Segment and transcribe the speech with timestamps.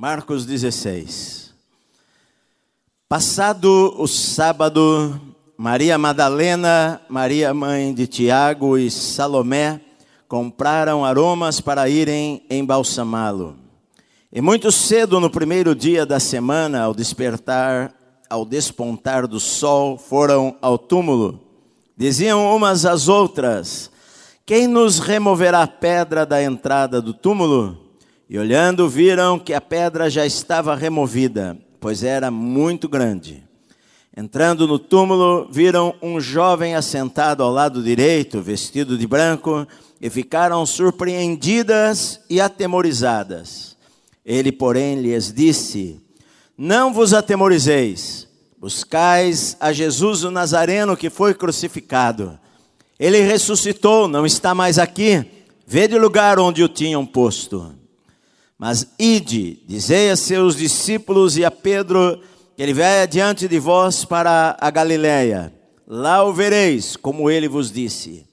[0.00, 1.52] Marcos 16.
[3.08, 5.20] Passado o sábado,
[5.56, 9.80] Maria Madalena, Maria mãe de Tiago e Salomé
[10.28, 13.56] compraram aromas para irem embalsamá-lo.
[14.32, 17.92] E muito cedo no primeiro dia da semana, ao despertar,
[18.30, 21.40] ao despontar do sol, foram ao túmulo.
[21.96, 23.90] Diziam umas às outras:
[24.46, 27.87] Quem nos removerá a pedra da entrada do túmulo?
[28.30, 33.42] E olhando, viram que a pedra já estava removida, pois era muito grande.
[34.14, 39.66] Entrando no túmulo, viram um jovem assentado ao lado direito, vestido de branco,
[39.98, 43.76] e ficaram surpreendidas e atemorizadas.
[44.26, 45.98] Ele, porém, lhes disse:
[46.56, 52.38] Não vos atemorizeis, buscais a Jesus o Nazareno que foi crucificado.
[52.98, 55.24] Ele ressuscitou, não está mais aqui.
[55.66, 57.77] Vede o lugar onde o tinham posto.
[58.58, 62.20] Mas ide, dizei a seus discípulos e a Pedro,
[62.56, 65.54] que ele vai adiante de vós para a Galiléia.
[65.86, 68.26] Lá o vereis, como ele vos disse.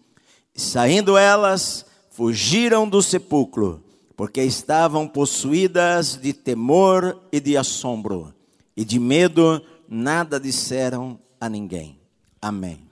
[0.55, 3.83] E saindo elas, fugiram do sepulcro,
[4.17, 8.33] porque estavam possuídas de temor e de assombro,
[8.75, 11.99] e de medo nada disseram a ninguém.
[12.42, 12.84] Amém.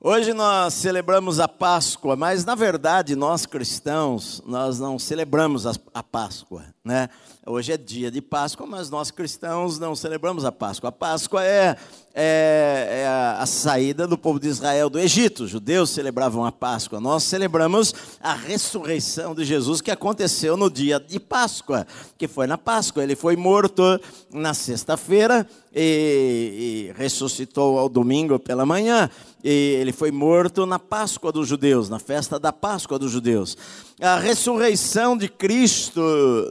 [0.00, 6.66] Hoje nós celebramos a Páscoa, mas na verdade nós cristãos, nós não celebramos a Páscoa,
[6.84, 7.08] né?
[7.46, 10.90] Hoje é dia de Páscoa, mas nós cristãos não celebramos a Páscoa.
[10.90, 11.74] A Páscoa é,
[12.14, 15.44] é, é a, saída do povo de Israel do Egito.
[15.44, 17.00] Os judeus celebravam a Páscoa.
[17.00, 21.86] Nós celebramos a ressurreição de Jesus que aconteceu no dia de Páscoa,
[22.18, 23.02] que foi na Páscoa.
[23.02, 23.98] Ele foi morto
[24.30, 29.08] na sexta-feira e, e ressuscitou ao domingo pela manhã.
[29.42, 33.56] E ele foi morto na Páscoa dos judeus, na festa da Páscoa dos judeus.
[34.02, 36.00] A ressurreição de Cristo,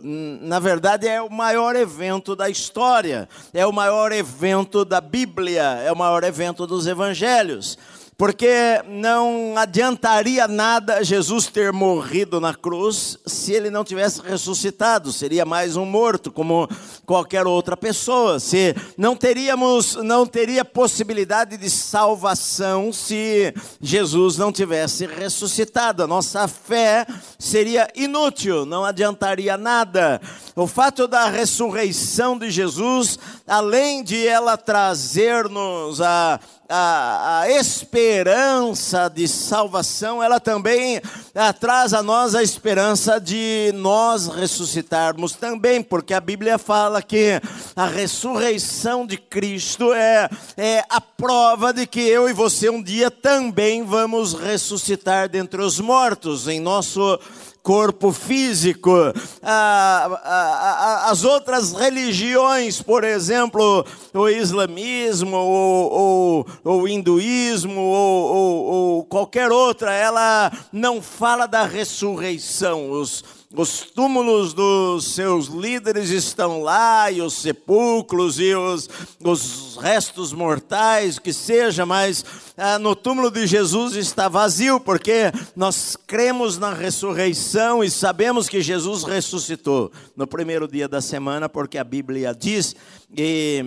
[0.04, 5.92] na verdade, é o maior evento da história, é o maior evento da Bíblia, é
[5.92, 7.76] o maior evento dos evangelhos
[8.20, 15.46] porque não adiantaria nada Jesus ter morrido na cruz se ele não tivesse ressuscitado, seria
[15.46, 16.68] mais um morto como
[17.06, 18.38] qualquer outra pessoa.
[18.38, 26.04] Se não teríamos, não teria possibilidade de salvação se Jesus não tivesse ressuscitado.
[26.04, 30.20] A nossa fé seria inútil, não adiantaria nada.
[30.58, 36.38] O fato da ressurreição de Jesus, além de ela trazer-nos a
[36.70, 41.02] a, a, esperança de salvação, ela também
[41.60, 47.42] traz a nós a esperança de nós ressuscitarmos também, porque a Bíblia fala que
[47.76, 53.10] a ressurreição de Cristo é, é a prova de que eu e você um dia
[53.10, 57.20] também vamos ressuscitar dentre os mortos, em nosso
[57.70, 58.92] corpo físico.
[61.04, 69.94] as outras religiões, por exemplo, o islamismo, ou, o hinduísmo, ou, ou, ou qualquer outra,
[69.94, 72.90] ela não fala da ressurreição.
[72.90, 73.24] Os,
[73.56, 78.88] os túmulos dos seus líderes estão lá, e os sepulcros, e os,
[79.20, 82.24] os restos mortais, que seja, mas
[82.56, 88.62] ah, no túmulo de Jesus está vazio, porque nós cremos na ressurreição e sabemos que
[88.62, 92.76] Jesus ressuscitou no primeiro dia da semana, porque a Bíblia diz,
[93.12, 93.64] e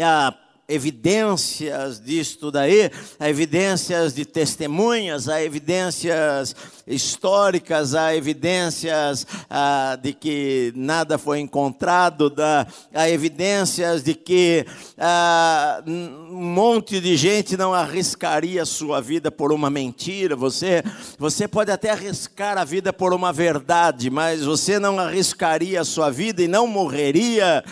[0.00, 0.34] a
[0.68, 10.72] evidências disto daí, há evidências de testemunhas, há evidências históricas, há evidências ah, de que
[10.74, 14.66] nada foi encontrado, da, há evidências de que
[14.98, 20.34] ah, um monte de gente não arriscaria sua vida por uma mentira.
[20.34, 20.82] Você,
[21.18, 26.10] você pode até arriscar a vida por uma verdade, mas você não arriscaria a sua
[26.10, 27.62] vida e não morreria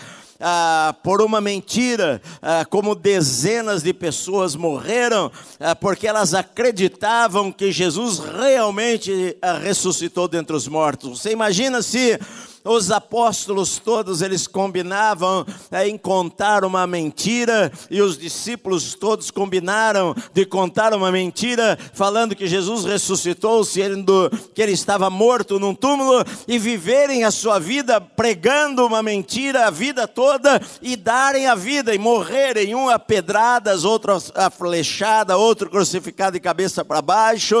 [0.43, 7.71] ah, por uma mentira, ah, como dezenas de pessoas morreram, ah, porque elas acreditavam que
[7.71, 11.21] Jesus realmente ah, ressuscitou dentre os mortos.
[11.21, 12.19] Você imagina se
[12.65, 20.15] os apóstolos todos eles combinavam é, em contar uma mentira e os discípulos todos combinaram
[20.33, 26.23] de contar uma mentira, falando que Jesus ressuscitou, sendo que ele estava morto num túmulo
[26.47, 31.93] e viverem a sua vida pregando uma mentira a vida toda e darem a vida
[31.93, 37.55] e morrerem, um a pedradas, outro a flechada, outro crucificado de cabeça para baixo,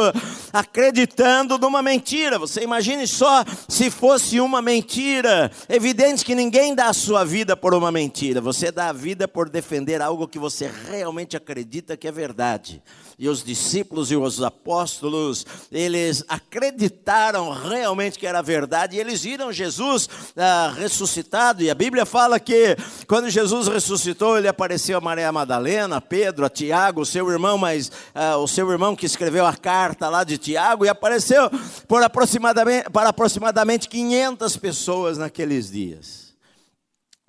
[0.51, 2.39] acreditando numa mentira.
[2.39, 5.51] Você imagine só se fosse uma mentira mentira.
[5.67, 8.39] É evidente que ninguém dá a sua vida por uma mentira.
[8.39, 12.81] Você dá a vida por defender algo que você realmente acredita que é verdade
[13.23, 19.49] e os discípulos e os apóstolos, eles acreditaram realmente que era verdade, e eles viram
[19.49, 22.75] Jesus ah, ressuscitado, e a Bíblia fala que
[23.07, 27.57] quando Jesus ressuscitou, ele apareceu a Maria Madalena, a Pedro, a Tiago, o seu irmão,
[27.57, 31.49] mas ah, o seu irmão que escreveu a carta lá de Tiago, e apareceu
[31.87, 36.33] por aproximadamente, para aproximadamente 500 pessoas naqueles dias.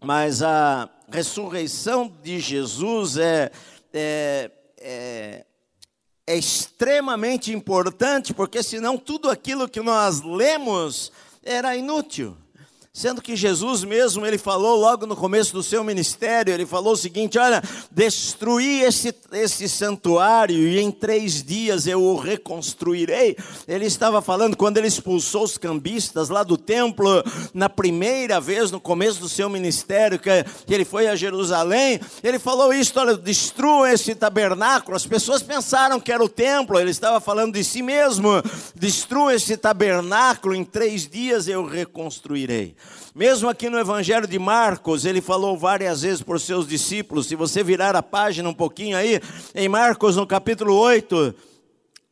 [0.02, 3.52] Mas a ressurreição de Jesus é,
[3.92, 4.50] é,
[4.80, 5.43] é
[6.26, 11.12] é extremamente importante, porque senão tudo aquilo que nós lemos
[11.42, 12.36] era inútil.
[12.96, 16.96] Sendo que Jesus mesmo, ele falou logo no começo do seu ministério, ele falou o
[16.96, 17.60] seguinte: olha,
[17.90, 23.36] destruí esse, esse santuário e em três dias eu o reconstruirei.
[23.66, 27.08] Ele estava falando quando ele expulsou os cambistas lá do templo,
[27.52, 30.30] na primeira vez no começo do seu ministério, que,
[30.64, 34.96] que ele foi a Jerusalém, ele falou isso: olha, destruam esse tabernáculo.
[34.96, 38.30] As pessoas pensaram que era o templo, ele estava falando de si mesmo:
[38.72, 42.76] destruam esse tabernáculo, em três dias eu reconstruirei.
[43.14, 47.28] Mesmo aqui no Evangelho de Marcos, ele falou várias vezes para os seus discípulos.
[47.28, 49.20] Se você virar a página um pouquinho aí,
[49.54, 51.32] em Marcos, no capítulo 8,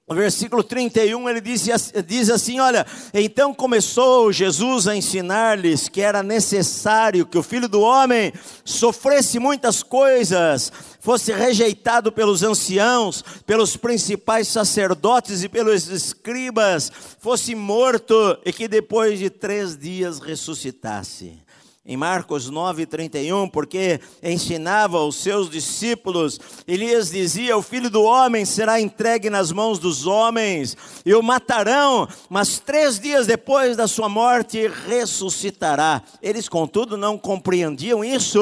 [0.09, 1.69] no versículo 31, ele diz,
[2.07, 2.85] diz assim: Olha,
[3.15, 8.33] então começou Jesus a ensinar-lhes que era necessário que o filho do homem
[8.65, 18.39] sofresse muitas coisas fosse rejeitado pelos anciãos, pelos principais sacerdotes e pelos escribas, fosse morto
[18.45, 21.42] e que depois de três dias ressuscitasse
[21.85, 28.81] em Marcos 9:31, porque ensinava aos seus discípulos, Elias dizia: O filho do homem será
[28.81, 34.69] entregue nas mãos dos homens e o matarão, mas três dias depois da sua morte
[34.87, 36.03] ressuscitará.
[36.23, 38.41] Eles, contudo, não compreendiam isso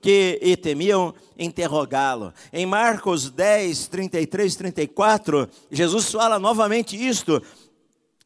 [0.00, 2.32] que, e temiam interrogá-lo.
[2.52, 7.40] Em Marcos 10, 33, 34, Jesus fala novamente isto.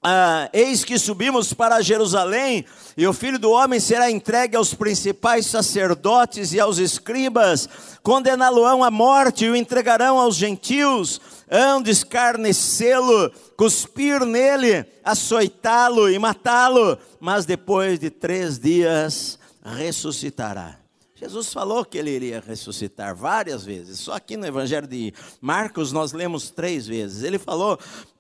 [0.07, 5.47] Ah, eis que subimos para Jerusalém, e o filho do homem será entregue aos principais
[5.47, 7.67] sacerdotes e aos escribas,
[8.03, 11.19] condená-lo-ão à morte e o entregarão aos gentios,
[11.51, 20.84] hão de escarnecê-lo, cuspir nele, açoitá-lo e matá-lo, mas depois de três dias ressuscitará.
[21.25, 23.99] Jesus falou que ele iria ressuscitar várias vezes.
[23.99, 25.11] Só aqui no Evangelho de
[25.41, 27.23] Marcos nós lemos três vezes.
[27.23, 27.79] Ele falou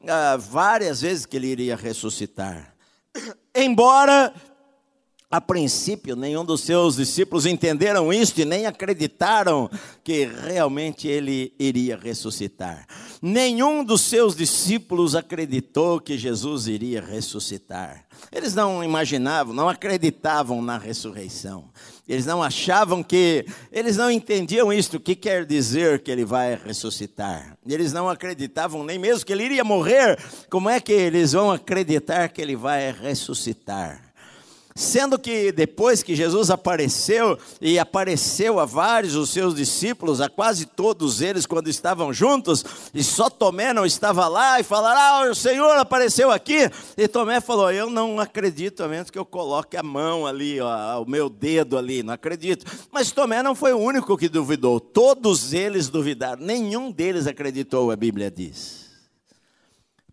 [0.08, 2.74] ah, várias vezes que ele iria ressuscitar.
[3.54, 4.32] Embora
[5.30, 9.68] a princípio, nenhum dos seus discípulos entenderam isso e nem acreditaram
[10.02, 12.86] que realmente ele iria ressuscitar.
[13.26, 18.04] Nenhum dos seus discípulos acreditou que Jesus iria ressuscitar.
[18.30, 21.70] Eles não imaginavam, não acreditavam na ressurreição.
[22.06, 26.54] Eles não achavam que, eles não entendiam isso, o que quer dizer que ele vai
[26.54, 27.56] ressuscitar.
[27.66, 30.18] Eles não acreditavam nem mesmo que ele iria morrer.
[30.50, 34.03] Como é que eles vão acreditar que ele vai ressuscitar?
[34.76, 40.66] Sendo que depois que Jesus apareceu, e apareceu a vários dos seus discípulos, a quase
[40.66, 45.34] todos eles quando estavam juntos, e só Tomé não estava lá, e falaram: Ah, o
[45.34, 46.68] Senhor apareceu aqui.
[46.96, 51.00] E Tomé falou: Eu não acredito, a menos que eu coloque a mão ali, ó,
[51.00, 52.66] o meu dedo ali, não acredito.
[52.90, 57.96] Mas Tomé não foi o único que duvidou, todos eles duvidaram, nenhum deles acreditou, a
[57.96, 58.90] Bíblia diz.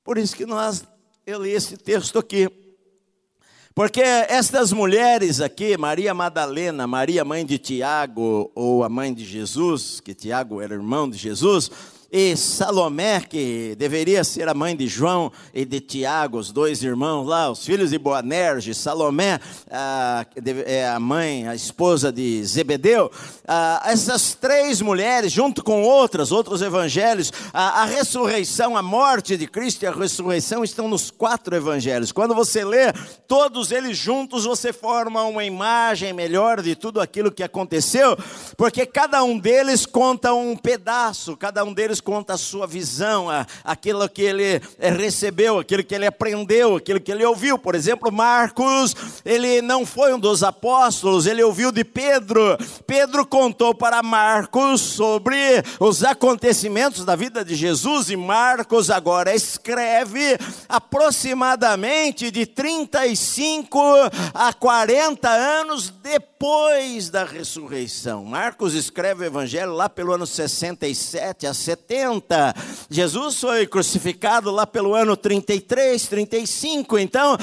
[0.04, 0.84] Por isso que nós,
[1.26, 2.48] eu li esse texto aqui.
[3.74, 10.02] Porque estas mulheres aqui, Maria Madalena, Maria mãe de Tiago, ou a mãe de Jesus,
[10.02, 11.72] que Tiago era irmão de Jesus,
[12.12, 17.26] e Salomé, que deveria ser a mãe de João e de Tiago, os dois irmãos
[17.26, 19.40] lá, os filhos de Boanerges, Salomé,
[19.72, 20.26] a,
[20.66, 23.10] é a mãe, a esposa de Zebedeu,
[23.86, 29.84] essas três mulheres, junto com outras, outros evangelhos, a, a ressurreição, a morte de Cristo
[29.84, 32.12] e a ressurreição estão nos quatro evangelhos.
[32.12, 32.92] Quando você lê
[33.26, 38.18] todos eles juntos, você forma uma imagem melhor de tudo aquilo que aconteceu,
[38.58, 43.28] porque cada um deles conta um pedaço, cada um deles conta a sua visão,
[43.64, 47.58] aquilo que ele eh, recebeu, aquilo que ele aprendeu, aquilo que ele ouviu.
[47.58, 52.58] Por exemplo, Marcos, ele não foi um dos apóstolos, ele ouviu de Pedro.
[52.86, 55.36] Pedro contou para Marcos sobre
[55.80, 63.80] os acontecimentos da vida de Jesus e Marcos agora escreve aproximadamente de 35
[64.34, 68.26] a 40 anos depois da ressurreição.
[68.26, 72.56] Marcos escreve o evangelho lá pelo ano 67 a 70 70.
[72.90, 76.98] Jesus foi crucificado lá pelo ano 33, 35.
[76.98, 77.38] Então,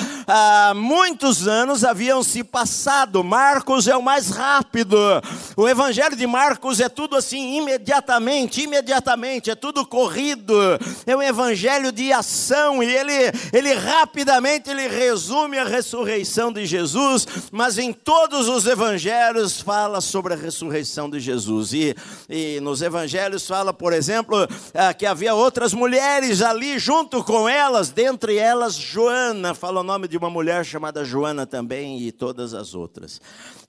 [0.74, 3.22] muitos anos haviam se passado.
[3.22, 4.96] Marcos é o mais rápido.
[5.54, 10.54] O evangelho de Marcos é tudo assim, imediatamente, imediatamente, é tudo corrido.
[11.06, 13.12] É um evangelho de ação e ele,
[13.52, 20.32] ele rapidamente ele resume a ressurreição de Jesus, mas em todos os evangelhos fala sobre
[20.32, 21.74] a ressurreição de Jesus.
[21.74, 21.94] E,
[22.30, 24.37] e nos evangelhos fala, por exemplo,
[24.98, 30.16] que havia outras mulheres ali junto com elas, dentre elas Joana, fala o nome de
[30.16, 33.20] uma mulher chamada Joana também e todas as outras.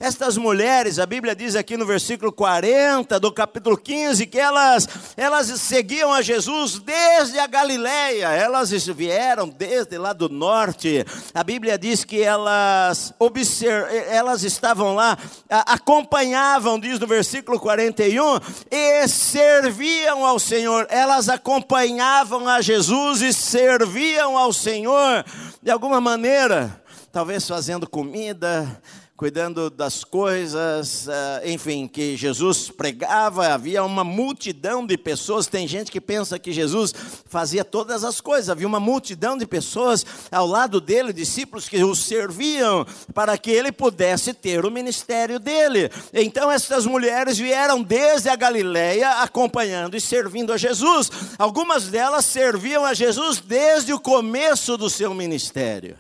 [0.01, 5.47] Estas mulheres, a Bíblia diz aqui no versículo 40 do capítulo 15 que elas elas
[5.59, 8.27] seguiam a Jesus desde a Galileia.
[8.27, 11.05] Elas vieram desde lá do norte.
[11.33, 13.93] A Bíblia diz que elas observ...
[14.09, 15.17] elas estavam lá,
[15.49, 18.39] acompanhavam, diz no versículo 41,
[18.71, 20.58] e serviam ao Senhor.
[20.89, 25.25] Elas acompanhavam a Jesus e serviam ao Senhor
[25.61, 28.81] de alguma maneira, talvez fazendo comida,
[29.19, 35.45] cuidando das coisas, eh, enfim, que Jesus pregava, havia uma multidão de pessoas.
[35.45, 36.93] Tem gente que pensa que Jesus
[37.25, 41.93] fazia todas as coisas, havia uma multidão de pessoas ao lado dele, discípulos que o
[41.93, 45.91] serviam para que ele pudesse ter o ministério dele.
[46.13, 51.11] Então, essas mulheres vieram desde a Galileia acompanhando e servindo a Jesus.
[51.38, 55.97] Algumas delas serviam a Jesus desde o começo do seu ministério.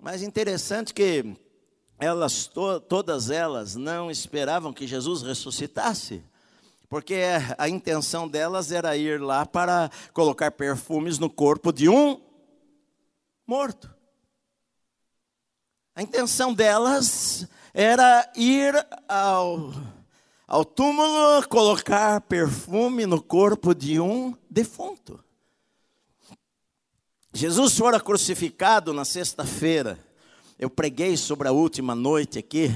[0.00, 1.36] Mas interessante que
[2.02, 6.24] elas to, todas elas não esperavam que Jesus ressuscitasse,
[6.88, 7.22] porque
[7.56, 12.20] a intenção delas era ir lá para colocar perfumes no corpo de um
[13.46, 13.88] morto.
[15.94, 18.74] A intenção delas era ir
[19.08, 19.72] ao,
[20.46, 25.22] ao túmulo colocar perfume no corpo de um defunto.
[27.32, 30.11] Jesus fora crucificado na sexta-feira
[30.62, 32.72] eu preguei sobre a última noite aqui,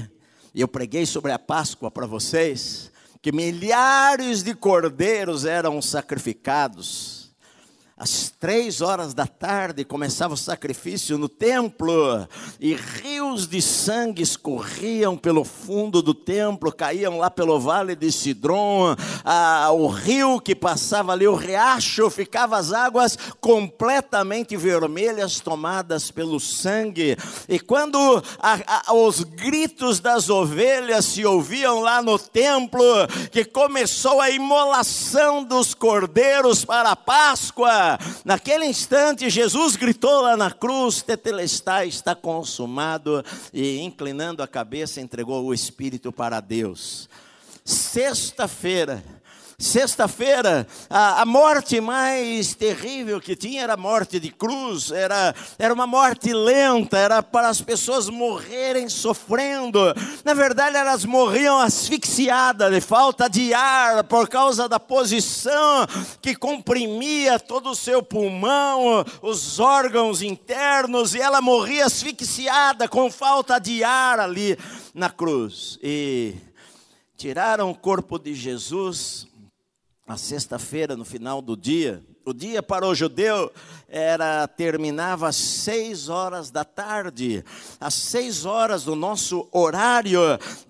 [0.53, 2.91] e eu preguei sobre a Páscoa para vocês,
[3.21, 7.16] que milhares de cordeiros eram sacrificados
[7.97, 12.27] às três horas da tarde começava o sacrifício no templo,
[12.59, 18.95] e rios de sangue escorriam pelo fundo do templo, caíam lá pelo vale de Sidron,
[19.25, 26.39] ah, o rio que passava ali, o riacho, ficava as águas completamente vermelhas, tomadas pelo
[26.39, 27.17] sangue,
[27.49, 32.83] e quando a, a, os gritos das ovelhas se ouviam lá no templo,
[33.31, 37.86] que começou a imolação dos cordeiros para a Páscoa,
[38.25, 45.45] naquele instante, Jesus gritou lá na cruz: Tetelestai está consumado, e inclinando a cabeça, entregou
[45.45, 47.07] o Espírito para Deus.
[47.63, 49.03] Sexta-feira,
[49.59, 55.73] Sexta-feira, a, a, morte mais terrível que tinha era a morte de cruz, era, era
[55.73, 59.79] uma morte lenta, era para as pessoas morrerem sofrendo.
[60.23, 65.87] Na verdade, elas morriam asfixiadas, de falta de ar, por causa da posição
[66.21, 73.57] que comprimia todo o seu pulmão, os órgãos internos, e ela morria asfixiada, com falta
[73.57, 74.55] de ar ali
[74.93, 75.79] na cruz.
[75.81, 76.35] E
[77.17, 79.25] tiraram o corpo de Jesus
[80.07, 83.51] na sexta-feira, no final do dia, o dia para o judeu
[83.89, 87.43] era terminava às seis horas da tarde.
[87.79, 90.19] Às seis horas do nosso horário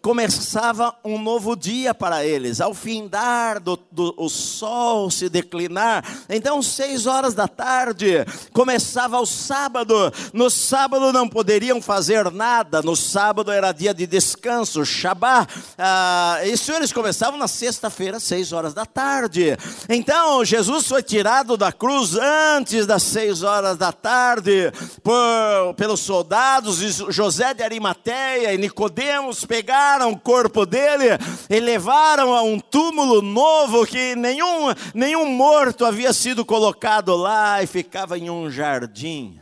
[0.04, 2.62] começava um novo dia para eles.
[2.62, 9.26] Ao findar do, do o sol se declinar, então seis horas da tarde começava o
[9.26, 10.14] sábado.
[10.32, 12.84] No sábado não poderiam fazer nada.
[12.84, 15.48] No sábado era dia de descanso, Shabá.
[15.76, 19.58] Ah, isso eles começavam na sexta-feira, seis horas da tarde.
[19.90, 24.72] Então Jesus foi tirado da cruz antes das seis horas da tarde
[25.04, 31.18] por, pelos soldados, José de Arimateia e Nicodemos pegaram o corpo dele
[31.50, 37.68] e levaram a um túmulo novo que nenhum, nenhum morto havia sido colocado lá e
[37.68, 39.40] ficava em um jardim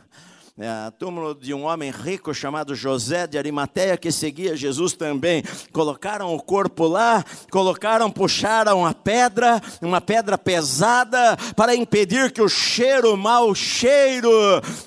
[0.58, 5.44] é, túmulo de um homem rico chamado José de Arimateia, que seguia Jesus também.
[5.70, 12.48] Colocaram o corpo lá, colocaram, puxaram a pedra, uma pedra pesada, para impedir que o
[12.48, 14.30] cheiro, mau cheiro,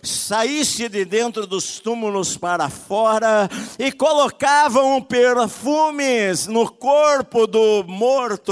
[0.02, 3.48] saísse de dentro dos túmulos para fora,
[3.78, 8.52] e colocavam perfumes no corpo do morto.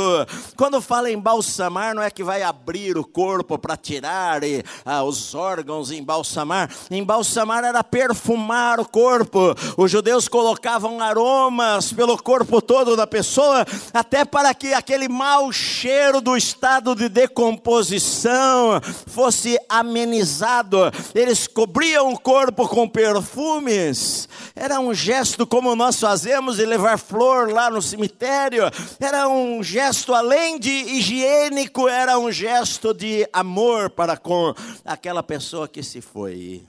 [0.56, 5.04] Quando fala em balsamar, não é que vai abrir o corpo para tirar e, ah,
[5.04, 6.70] os órgãos, embalsamar.
[6.92, 9.56] Em embalsamar era perfumar o corpo.
[9.78, 16.20] Os judeus colocavam aromas pelo corpo todo da pessoa, até para que aquele mau cheiro
[16.20, 20.92] do estado de decomposição fosse amenizado.
[21.16, 24.28] Eles cobriam o corpo com perfumes.
[24.54, 28.64] Era um gesto como nós fazemos de levar flor lá no cemitério.
[29.00, 35.70] Era um gesto além de higiênico, era um gesto de amor para com aquela pessoa
[35.70, 36.64] que se foi.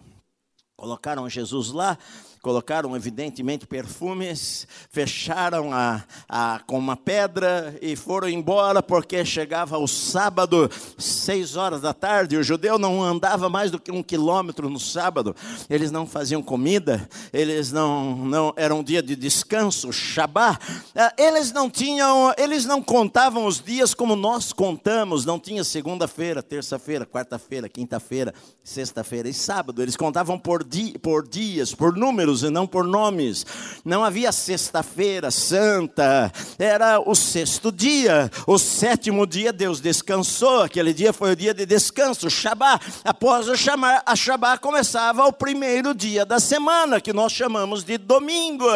[0.78, 1.99] Colocaram Jesus lá
[2.42, 9.88] colocaram evidentemente perfumes, fecharam a, a, com uma pedra e foram embora porque chegava o
[9.88, 12.37] sábado, seis horas da tarde.
[12.37, 15.35] O judeu não andava mais do que um quilômetro no sábado.
[15.68, 20.59] Eles não faziam comida, eles não, não era um dia de descanso, Shabá.
[20.95, 25.25] É, eles não tinham, eles não contavam os dias como nós contamos.
[25.25, 29.83] Não tinha segunda-feira, terça-feira, quarta-feira, quinta-feira, sexta-feira e sábado.
[29.83, 33.47] Eles contavam por, di, por dias, por números números e não por nomes.
[33.85, 38.30] Não havia sexta-feira santa, era o sexto dia.
[38.47, 42.78] O sétimo dia Deus descansou, aquele dia foi o dia de descanso, Shabá.
[43.04, 47.97] Após o Shabá, a Shabá começava o primeiro dia da semana, que nós chamamos de
[47.97, 48.66] domingo.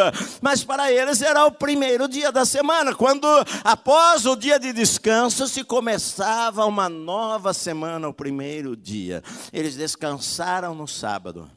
[0.41, 3.27] Mas para eles era o primeiro dia da semana, quando
[3.63, 9.23] após o dia de descanso se começava uma nova semana, o primeiro dia.
[9.51, 11.49] Eles descansaram no sábado.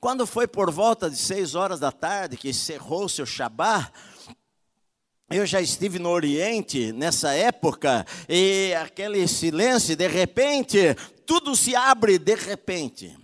[0.00, 3.92] Quando foi por volta de seis horas da tarde que encerrou seu Shabá,
[5.28, 12.18] eu já estive no Oriente nessa época e aquele silêncio, de repente, tudo se abre
[12.18, 13.14] de repente.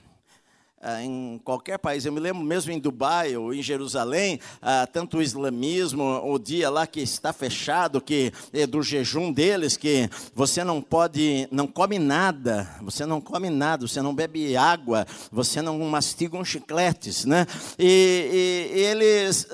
[0.88, 2.07] Ah, em qualquer país.
[2.07, 6.71] Eu me lembro mesmo em Dubai ou em Jerusalém, ah, tanto o islamismo, o dia
[6.71, 11.99] lá que está fechado, que é do jejum deles, que você não pode, não come
[11.99, 17.49] nada, você não come nada, você não bebe água, você não mastiga uns chicletes, né?
[17.76, 19.49] E, e, eles,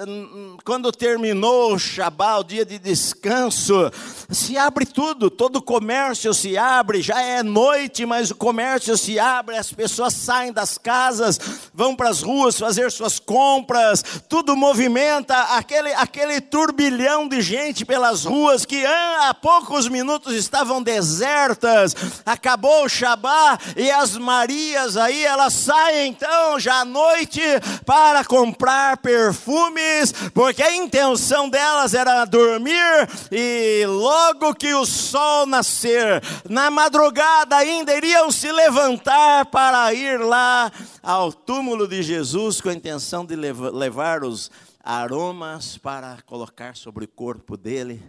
[0.66, 3.90] quando terminou o Shabá, o dia de descanso,
[4.28, 9.18] se abre tudo, todo o comércio se abre, já é noite, mas o comércio se
[9.18, 11.38] abre, as pessoas saem das casas casas,
[11.72, 18.24] vão para as ruas fazer suas compras, tudo movimenta aquele, aquele turbilhão de gente pelas
[18.24, 21.94] ruas que há poucos minutos estavam desertas.
[22.26, 27.40] Acabou o Shabá e as Marias aí, elas saem então já à noite
[27.86, 36.22] para comprar perfumes, porque a intenção delas era dormir e logo que o sol nascer,
[36.48, 40.70] na madrugada ainda iriam se levantar para ir lá
[41.02, 47.08] ao túmulo de Jesus com a intenção de levar os aromas para colocar sobre o
[47.08, 48.00] corpo dele,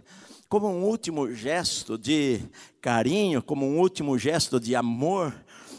[0.48, 2.40] como um último gesto de
[2.80, 5.34] carinho, como um último gesto de amor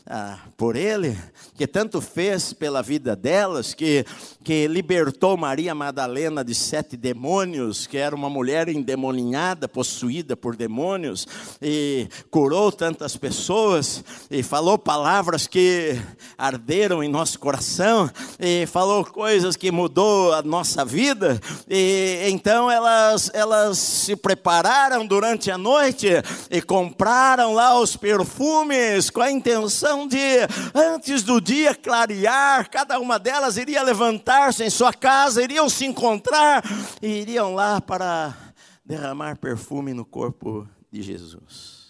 [0.05, 1.17] ah, por ele,
[1.55, 4.05] que tanto fez pela vida delas, que,
[4.43, 11.27] que libertou Maria Madalena de sete demônios, que era uma mulher endemoninhada, possuída por demônios,
[11.61, 15.99] e curou tantas pessoas, e falou palavras que
[16.37, 21.39] arderam em nosso coração, e falou coisas que mudou a nossa vida,
[21.69, 26.07] e então elas, elas se prepararam durante a noite
[26.49, 33.17] e compraram lá os perfumes com a intenção de, antes do dia clarear, cada uma
[33.19, 36.63] delas iria levantar-se em sua casa, iriam se encontrar
[37.01, 38.35] e iriam lá para
[38.83, 41.85] derramar perfume no corpo de Jesus.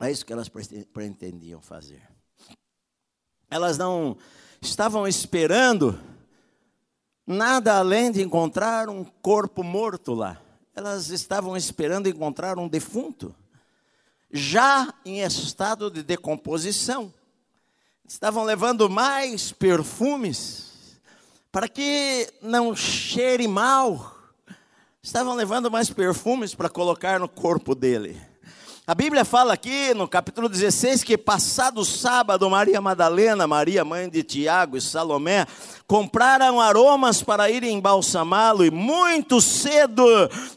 [0.00, 0.50] É isso que elas
[0.92, 2.02] pretendiam fazer.
[3.50, 4.16] Elas não
[4.60, 5.98] estavam esperando
[7.26, 10.40] nada além de encontrar um corpo morto lá.
[10.74, 13.34] Elas estavam esperando encontrar um defunto
[14.30, 17.12] já em estado de decomposição.
[18.08, 20.96] Estavam levando mais perfumes
[21.50, 24.14] para que não cheire mal.
[25.02, 28.16] Estavam levando mais perfumes para colocar no corpo dele.
[28.86, 34.22] A Bíblia fala aqui no capítulo 16 que passado sábado, Maria Madalena, Maria mãe de
[34.22, 35.44] Tiago e Salomé,
[35.88, 40.06] compraram aromas para ir embalsamá-lo e muito cedo,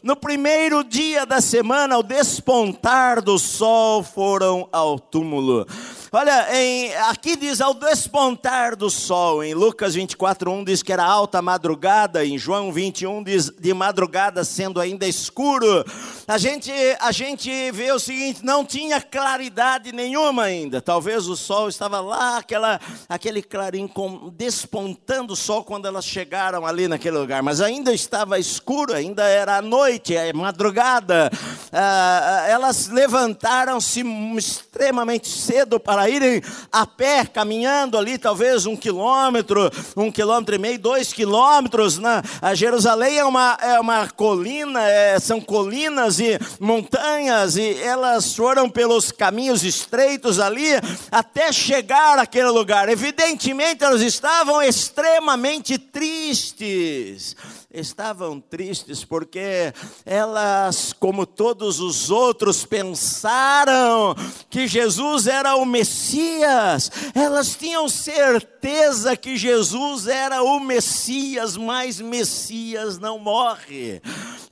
[0.04, 5.66] no primeiro dia da semana, ao despontar do sol, foram ao túmulo.
[6.12, 11.04] Olha, em, aqui diz ao despontar do sol, em Lucas 24, 1 diz que era
[11.04, 15.84] alta madrugada, em João 21 diz de madrugada sendo ainda escuro.
[16.26, 21.68] A gente, a gente vê o seguinte, não tinha claridade nenhuma ainda, talvez o sol
[21.68, 27.40] estava lá, aquela, aquele clarim com, despontando o sol quando elas chegaram ali naquele lugar,
[27.40, 31.30] mas ainda estava escuro, ainda era noite, é madrugada,
[31.72, 34.00] ah, elas levantaram-se
[34.36, 40.78] extremamente cedo para irem a pé, caminhando ali, talvez um quilômetro, um quilômetro e meio,
[40.78, 41.98] dois quilômetros.
[41.98, 48.34] Na, a Jerusalém é uma, é uma colina, é, são colinas e montanhas, e elas
[48.34, 50.70] foram pelos caminhos estreitos ali
[51.10, 52.88] até chegar àquele lugar.
[52.88, 57.36] Evidentemente, elas estavam extremamente tristes
[57.72, 59.72] estavam tristes porque
[60.04, 64.14] elas, como todos os outros, pensaram
[64.48, 72.98] que Jesus era o Messias, elas tinham certeza que Jesus era o Messias, mas Messias
[72.98, 74.02] não morre.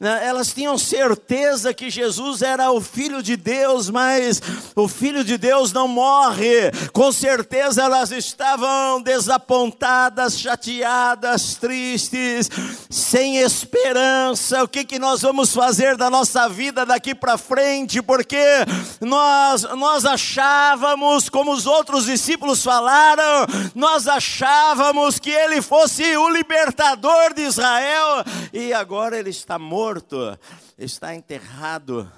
[0.01, 0.27] Né?
[0.27, 4.41] Elas tinham certeza que Jesus era o Filho de Deus, mas
[4.77, 6.71] o Filho de Deus não morre.
[6.93, 12.49] Com certeza elas estavam desapontadas, chateadas, tristes
[12.89, 14.63] sem esperança.
[14.63, 18.01] O que, que nós vamos fazer da nossa vida daqui para frente?
[18.01, 18.39] Porque
[19.01, 27.35] nós, nós achávamos, como os outros discípulos falaram, nós achávamos que ele fosse o libertador
[27.35, 29.88] de Israel e agora ele está morto,
[30.79, 32.11] está enterrado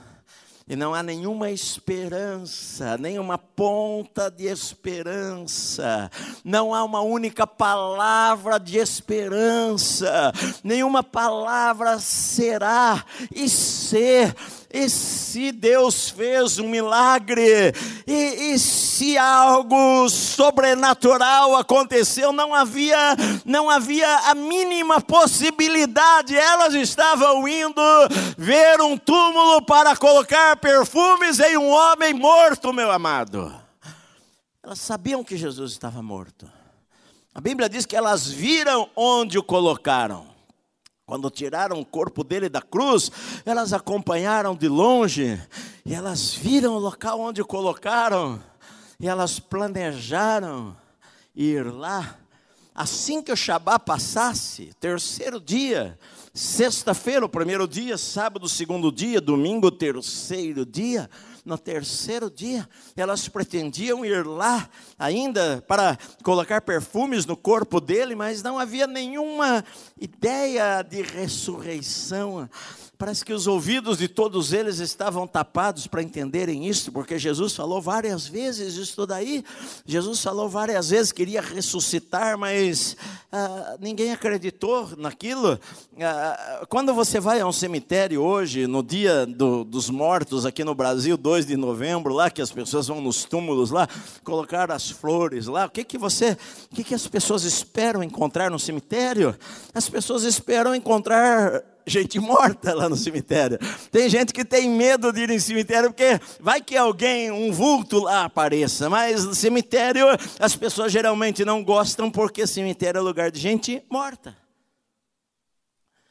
[0.70, 6.09] e não há nenhuma esperança, nenhuma ponta de esperança,
[6.44, 13.04] não há uma única palavra de esperança, nenhuma palavra será
[13.35, 14.33] e ser
[14.72, 17.72] e se Deus fez um milagre,
[18.06, 26.37] e, e, se algo sobrenatural aconteceu, não havia, não havia a mínima possibilidade.
[26.37, 27.83] Elas estavam indo
[28.38, 33.52] ver um túmulo para colocar perfumes em um homem morto, meu amado.
[34.62, 36.48] Elas sabiam que Jesus estava morto.
[37.35, 40.30] A Bíblia diz que elas viram onde o colocaram.
[41.11, 43.11] Quando tiraram o corpo dele da cruz,
[43.44, 45.42] elas acompanharam de longe
[45.85, 48.40] e elas viram o local onde colocaram
[49.01, 50.77] e elas planejaram
[51.35, 52.16] ir lá.
[52.73, 55.99] Assim que o Shabá passasse, terceiro dia,
[56.33, 61.11] sexta-feira, o primeiro dia, sábado, segundo dia, domingo, terceiro dia,
[61.44, 68.42] no terceiro dia, elas pretendiam ir lá ainda para colocar perfumes no corpo dele, mas
[68.42, 69.64] não havia nenhuma
[69.98, 72.48] ideia de ressurreição.
[73.00, 77.80] Parece que os ouvidos de todos eles estavam tapados para entenderem isso, porque Jesus falou
[77.80, 79.42] várias vezes isso daí.
[79.86, 82.98] Jesus falou várias vezes que iria ressuscitar, mas
[83.32, 85.58] ah, ninguém acreditou naquilo.
[85.98, 90.74] Ah, quando você vai a um cemitério hoje, no dia do, dos mortos aqui no
[90.74, 93.88] Brasil, 2 de novembro, lá que as pessoas vão nos túmulos lá,
[94.22, 96.36] colocar as flores lá, o que que você,
[96.70, 99.34] o que que as pessoas esperam encontrar no cemitério?
[99.72, 103.59] As pessoas esperam encontrar gente morta lá no cemitério.
[103.90, 108.00] Tem gente que tem medo de ir em cemitério porque vai que alguém, um vulto
[108.00, 108.88] lá apareça.
[108.88, 110.07] Mas no cemitério
[110.38, 114.37] as pessoas geralmente não gostam porque cemitério é lugar de gente morta.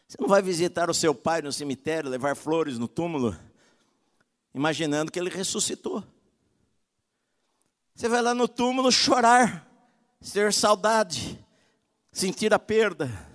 [0.07, 3.37] Você não vai visitar o seu pai no cemitério, levar flores no túmulo,
[4.55, 6.03] imaginando que ele ressuscitou.
[7.93, 9.67] Você vai lá no túmulo chorar,
[10.33, 11.37] ter saudade,
[12.11, 13.28] sentir a perda.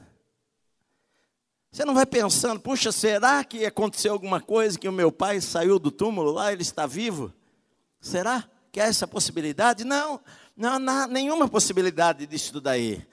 [1.75, 5.77] Você não vai pensando, puxa, será que aconteceu alguma coisa que o meu pai saiu
[5.77, 7.35] do túmulo lá, ele está vivo?
[8.01, 9.83] Será que há essa possibilidade?
[9.83, 10.21] Não,
[10.57, 13.05] não há nenhuma possibilidade disso daí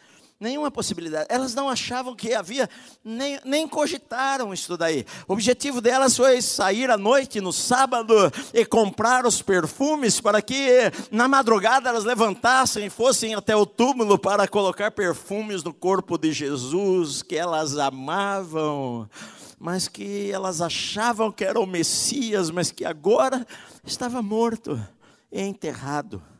[0.41, 1.27] nenhuma possibilidade.
[1.29, 2.67] Elas não achavam que havia,
[3.05, 5.05] nem, nem cogitaram isso daí.
[5.27, 8.13] O objetivo delas foi sair à noite, no sábado,
[8.51, 14.17] e comprar os perfumes para que na madrugada elas levantassem e fossem até o túmulo
[14.17, 19.07] para colocar perfumes no corpo de Jesus, que elas amavam,
[19.59, 23.45] mas que elas achavam que era o Messias, mas que agora
[23.85, 24.81] estava morto
[25.31, 26.30] e enterrado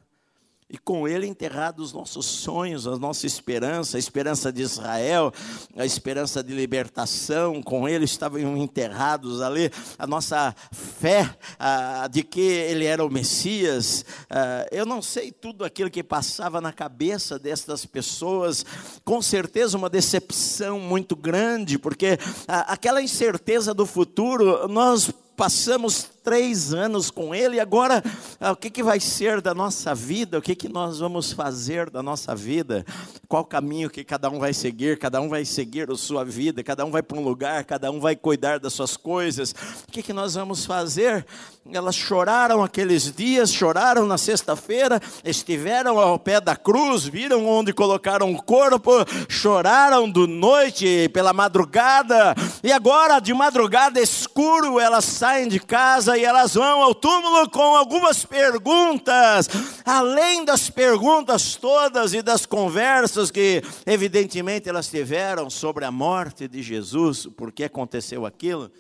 [0.72, 5.34] e com ele enterrados os nossos sonhos, a nossa esperança, a esperança de Israel,
[5.76, 11.30] a esperança de libertação, com ele estavam enterrados ali, a nossa fé
[11.60, 14.06] a, de que ele era o Messias.
[14.30, 18.66] A, eu não sei tudo aquilo que passava na cabeça destas pessoas,
[19.04, 26.74] com certeza uma decepção muito grande, porque a, aquela incerteza do futuro, nós passamos três
[26.74, 28.04] anos com Ele, e agora
[28.40, 30.38] ah, o que, que vai ser da nossa vida?
[30.38, 32.86] O que, que nós vamos fazer da nossa vida?
[33.32, 36.84] qual caminho que cada um vai seguir, cada um vai seguir a sua vida, cada
[36.84, 39.56] um vai para um lugar, cada um vai cuidar das suas coisas.
[39.88, 41.26] O que, que nós vamos fazer?
[41.72, 48.34] Elas choraram aqueles dias, choraram na sexta-feira, estiveram ao pé da cruz, viram onde colocaram
[48.34, 48.92] o corpo,
[49.30, 56.24] choraram do noite pela madrugada, e agora de madrugada escuro elas saem de casa e
[56.24, 59.48] elas vão ao túmulo com algumas perguntas,
[59.86, 66.62] além das perguntas todas e das conversas que evidentemente elas tiveram sobre a morte de
[66.62, 68.72] Jesus, por que aconteceu aquilo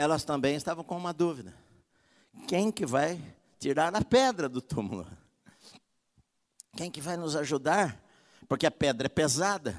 [0.00, 1.54] elas também estavam com uma dúvida:
[2.48, 3.20] quem que vai
[3.58, 5.06] tirar a pedra do túmulo?
[6.74, 8.02] Quem que vai nos ajudar?
[8.48, 9.78] Porque a pedra é pesada.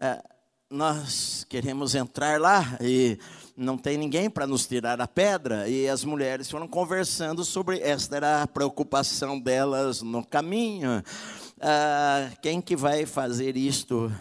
[0.00, 0.20] É,
[0.68, 3.20] nós queremos entrar lá e
[3.56, 5.68] não tem ninguém para nos tirar a pedra.
[5.68, 11.02] E as mulheres foram conversando sobre esta era a preocupação delas no caminho.
[11.60, 14.12] Ah, quem que vai fazer isto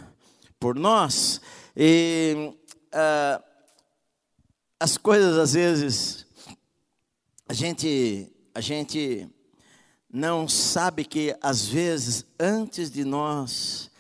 [0.58, 1.42] por nós?
[1.76, 2.54] E
[2.94, 3.44] ah,
[4.80, 6.26] as coisas às vezes
[7.48, 9.30] a gente a gente
[10.10, 13.92] não sabe que às vezes antes de nós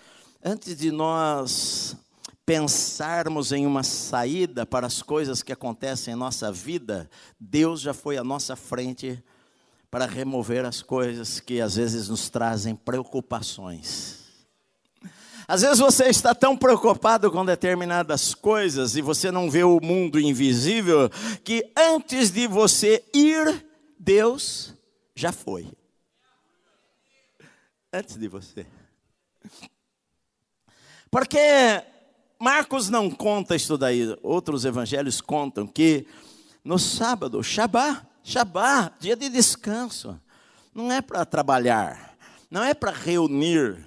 [0.44, 1.98] antes de nós
[2.46, 8.18] pensarmos em uma saída para as coisas que acontecem em nossa vida, Deus já foi
[8.18, 9.24] à nossa frente
[9.90, 14.24] para remover as coisas que às vezes nos trazem preocupações.
[15.48, 20.20] Às vezes você está tão preocupado com determinadas coisas e você não vê o mundo
[20.20, 21.10] invisível
[21.44, 23.66] que antes de você ir,
[24.00, 24.74] Deus
[25.16, 25.72] já foi.
[27.94, 28.66] Antes de você.
[31.12, 31.86] Porque
[32.40, 36.06] Marcos não conta isso daí, outros evangelhos contam que
[36.64, 40.20] no sábado, Shabá, Shabá, dia de descanso,
[40.74, 42.18] não é para trabalhar,
[42.50, 43.86] não é para reunir,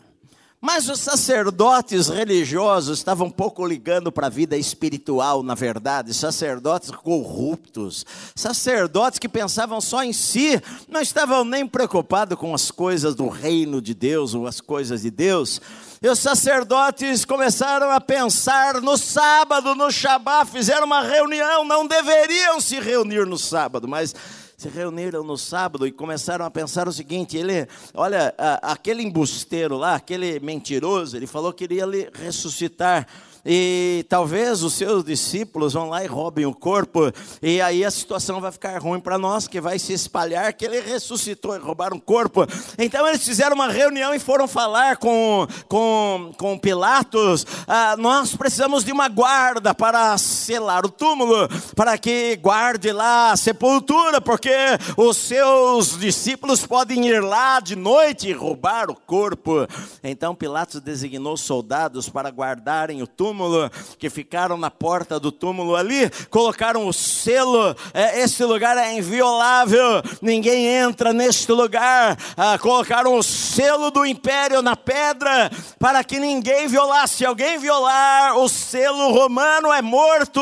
[0.61, 6.91] mas os sacerdotes religiosos estavam um pouco ligando para a vida espiritual, na verdade, sacerdotes
[6.91, 13.29] corruptos, sacerdotes que pensavam só em si, não estavam nem preocupados com as coisas do
[13.29, 15.61] reino de Deus ou as coisas de Deus.
[16.01, 22.61] E os sacerdotes começaram a pensar no sábado, no Shabá, fizeram uma reunião, não deveriam
[22.61, 24.15] se reunir no sábado, mas
[24.59, 29.95] se reuniram no sábado e começaram a pensar o seguinte: ele, olha, aquele embusteiro lá,
[29.95, 33.07] aquele mentiroso, ele falou que iria ressuscitar
[33.45, 38.41] e talvez os seus discípulos vão lá e roubem o corpo, e aí a situação
[38.41, 42.01] vai ficar ruim para nós, que vai se espalhar que ele ressuscitou e roubaram o
[42.01, 42.47] corpo.
[42.79, 48.85] Então eles fizeram uma reunião e foram falar com, com, com Pilatos: ah, nós precisamos
[48.85, 54.51] de uma guarda para selar o túmulo, para que guarde lá a sepultura, porque
[54.97, 59.67] os seus discípulos podem ir lá de noite e roubar o corpo.
[60.03, 65.77] Então Pilatos designou soldados para guardarem o túmulo túmulo, que ficaram na porta do túmulo
[65.77, 73.19] ali, colocaram o selo, é, esse lugar é inviolável, ninguém entra neste lugar, ah, colocaram
[73.19, 79.13] o selo do império na pedra, para que ninguém violasse, se alguém violar o selo
[79.13, 80.41] romano é morto,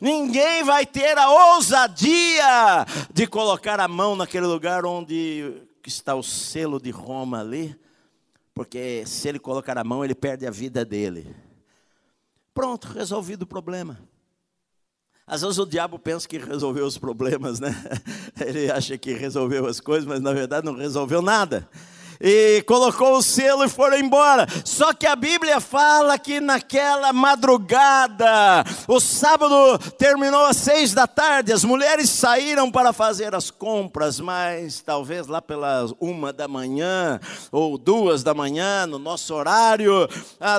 [0.00, 5.52] ninguém vai ter a ousadia de colocar a mão naquele lugar onde
[5.84, 7.76] está o selo de Roma ali,
[8.54, 11.49] porque se ele colocar a mão, ele perde a vida dele.
[12.54, 13.98] Pronto, resolvido o problema.
[15.26, 17.74] Às vezes o diabo pensa que resolveu os problemas, né?
[18.44, 21.68] Ele acha que resolveu as coisas, mas na verdade não resolveu nada
[22.20, 24.46] e colocou o selo e foram embora.
[24.64, 31.52] Só que a Bíblia fala que naquela madrugada, o sábado terminou às seis da tarde,
[31.52, 37.18] as mulheres saíram para fazer as compras, mas talvez lá pelas uma da manhã
[37.50, 40.08] ou duas da manhã, no nosso horário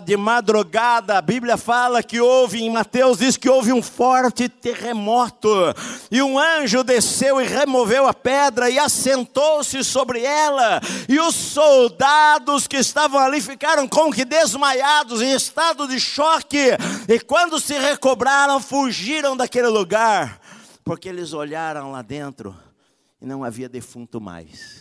[0.04, 5.52] de madrugada, a Bíblia fala que houve, em Mateus diz que houve um forte terremoto
[6.10, 12.68] e um anjo desceu e removeu a pedra e assentou-se sobre ela e os soldados
[12.68, 16.72] que estavam ali ficaram como que desmaiados, em estado de choque,
[17.08, 20.40] e quando se recobraram, fugiram daquele lugar,
[20.84, 22.56] porque eles olharam lá dentro
[23.22, 24.81] e não havia defunto mais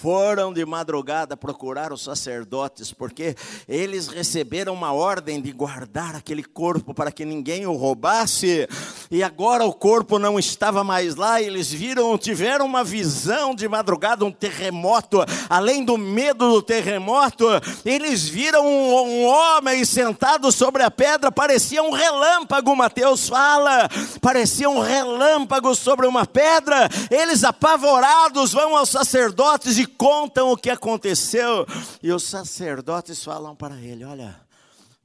[0.00, 3.34] foram de madrugada procurar os sacerdotes, porque
[3.68, 8.68] eles receberam uma ordem de guardar aquele corpo para que ninguém o roubasse.
[9.10, 14.24] e agora o corpo não estava mais lá, eles viram, tiveram uma visão de madrugada,
[14.24, 17.46] um terremoto, além do medo do terremoto,
[17.84, 23.88] eles viram um, um homem sentado sobre a pedra, parecia um relâmpago, Mateus fala,
[24.20, 30.70] parecia um relâmpago sobre uma pedra, eles apavorados vão aos sacerdotes e contam o que
[30.70, 31.66] aconteceu,
[32.02, 34.40] e os sacerdotes falam para ele: Olha,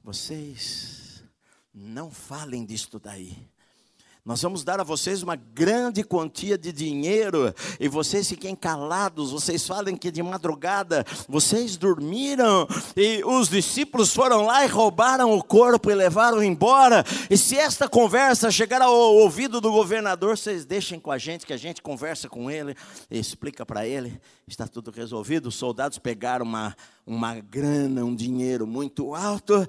[0.02, 1.24] vocês
[1.72, 3.48] não falem disto daí.
[4.26, 9.32] Nós vamos dar a vocês uma grande quantia de dinheiro e vocês fiquem calados.
[9.32, 15.44] Vocês falem que de madrugada vocês dormiram e os discípulos foram lá e roubaram o
[15.44, 17.04] corpo e levaram embora.
[17.28, 21.52] E se esta conversa chegar ao ouvido do governador, vocês deixem com a gente, que
[21.52, 22.74] a gente conversa com ele
[23.10, 24.18] explica para ele.
[24.48, 25.50] Está tudo resolvido.
[25.50, 26.74] Os soldados pegaram uma,
[27.06, 29.68] uma grana, um dinheiro muito alto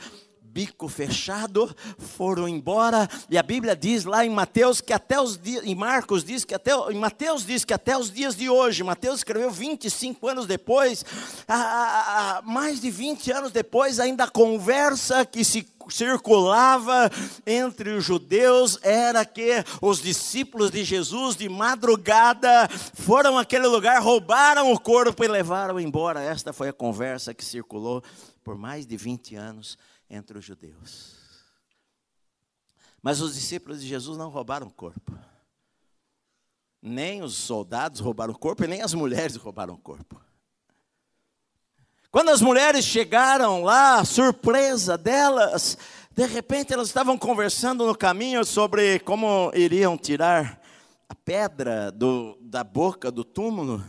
[0.55, 5.65] bico fechado, foram embora, e a Bíblia diz lá em Mateus que até os dias,
[5.65, 9.17] em Marcos diz que até, em Mateus diz que até os dias de hoje, Mateus
[9.17, 11.03] escreveu 25 anos depois,
[11.45, 17.11] a, a, mais de 20 anos depois, ainda a conversa que se circulava
[17.45, 24.71] entre os judeus era que os discípulos de Jesus de madrugada foram àquele lugar, roubaram
[24.71, 26.21] o corpo e levaram embora.
[26.21, 28.01] Esta foi a conversa que circulou
[28.41, 29.77] por mais de 20 anos
[30.09, 31.15] entre os judeus.
[33.01, 35.17] Mas os discípulos de Jesus não roubaram o corpo.
[36.81, 40.21] Nem os soldados roubaram o corpo e nem as mulheres roubaram o corpo.
[42.11, 45.77] Quando as mulheres chegaram lá, surpresa delas,
[46.11, 50.61] de repente elas estavam conversando no caminho sobre como iriam tirar
[51.09, 53.83] a pedra do, da boca do túmulo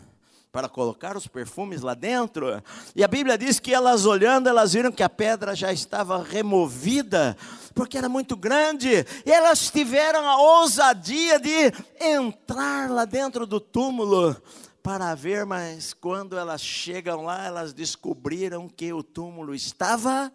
[0.56, 2.62] para colocar os perfumes lá dentro.
[2.94, 7.36] E a Bíblia diz que elas olhando, elas viram que a pedra já estava removida,
[7.74, 9.04] porque era muito grande.
[9.26, 14.34] E elas tiveram a ousadia de entrar lá dentro do túmulo
[14.82, 20.32] para ver, mas quando elas chegam lá, elas descobriram que o túmulo estava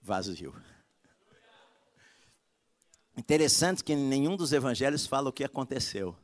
[0.00, 0.54] vazio.
[3.16, 6.16] Interessante que nenhum dos evangelhos fala o que aconteceu.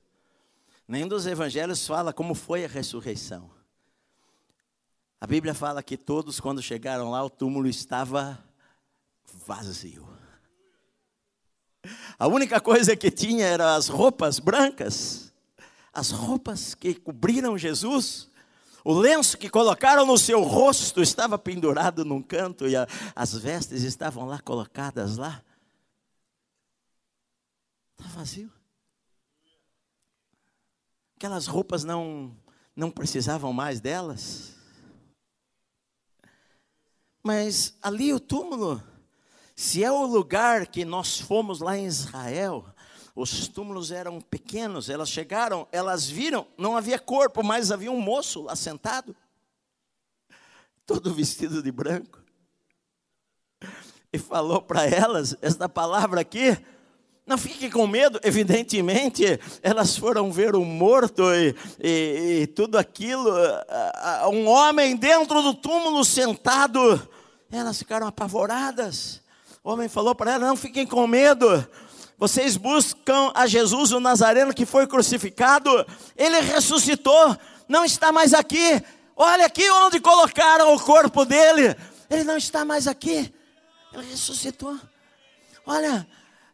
[0.88, 3.50] Nenhum dos evangelhos fala como foi a ressurreição.
[5.20, 8.38] A Bíblia fala que todos, quando chegaram lá, o túmulo estava
[9.46, 10.06] vazio.
[12.18, 15.32] A única coisa que tinha eram as roupas brancas,
[15.92, 18.30] as roupas que cobriram Jesus.
[18.84, 23.82] O lenço que colocaram no seu rosto estava pendurado num canto e a, as vestes
[23.82, 25.42] estavam lá colocadas lá.
[27.98, 28.55] Está vazio.
[31.16, 32.36] Aquelas roupas não,
[32.74, 34.54] não precisavam mais delas.
[37.22, 38.82] Mas ali o túmulo,
[39.54, 42.66] se é o lugar que nós fomos lá em Israel,
[43.14, 48.42] os túmulos eram pequenos, elas chegaram, elas viram, não havia corpo, mas havia um moço
[48.42, 49.16] lá sentado,
[50.84, 52.22] todo vestido de branco,
[54.12, 56.56] e falou para elas esta palavra aqui:
[57.26, 63.28] não fiquem com medo, evidentemente, elas foram ver o morto e, e, e, tudo aquilo,
[64.30, 67.08] um homem dentro do túmulo sentado,
[67.50, 69.20] elas ficaram apavoradas.
[69.64, 71.66] O homem falou para elas: não fiquem com medo,
[72.16, 75.84] vocês buscam a Jesus o Nazareno que foi crucificado,
[76.16, 77.36] ele ressuscitou,
[77.68, 78.80] não está mais aqui.
[79.16, 81.74] Olha aqui onde colocaram o corpo dele,
[82.08, 83.34] ele não está mais aqui,
[83.92, 84.78] ele ressuscitou.
[85.66, 86.06] Olha,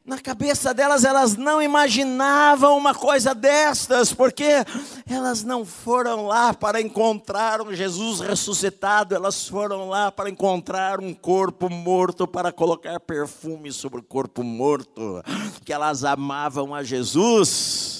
[0.05, 4.65] na cabeça delas, elas não imaginavam uma coisa destas, porque
[5.09, 11.15] elas não foram lá para encontrar um Jesus ressuscitado, elas foram lá para encontrar um
[11.15, 15.23] corpo morto, para colocar perfume sobre o corpo morto,
[15.65, 17.92] que elas amavam a Jesus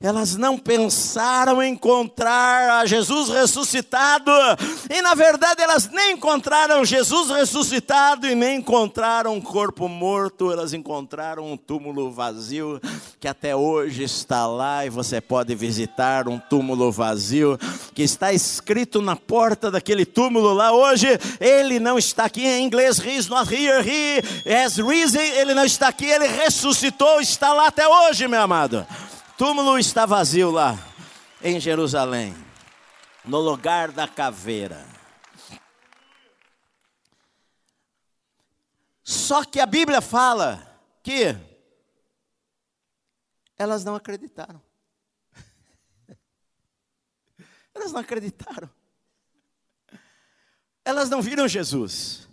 [0.00, 4.30] elas não pensaram encontrar a Jesus ressuscitado,
[4.88, 10.72] e na verdade elas nem encontraram Jesus ressuscitado e nem encontraram um corpo morto, elas
[10.72, 12.80] encontraram um túmulo vazio
[13.18, 17.58] que até hoje está lá e você pode visitar um túmulo vazio
[17.92, 21.08] que está escrito na porta daquele túmulo lá hoje.
[21.40, 25.64] Ele não está aqui em inglês, he is not here, he has risen, ele não
[25.64, 28.86] está aqui, ele ressuscitou, está lá até hoje, meu amado
[29.38, 30.76] túmulo está vazio lá
[31.40, 32.34] em Jerusalém,
[33.24, 34.84] no lugar da caveira.
[39.04, 41.36] Só que a Bíblia fala que
[43.56, 44.60] elas não acreditaram.
[47.72, 48.68] Elas não acreditaram.
[50.84, 52.28] Elas não viram Jesus.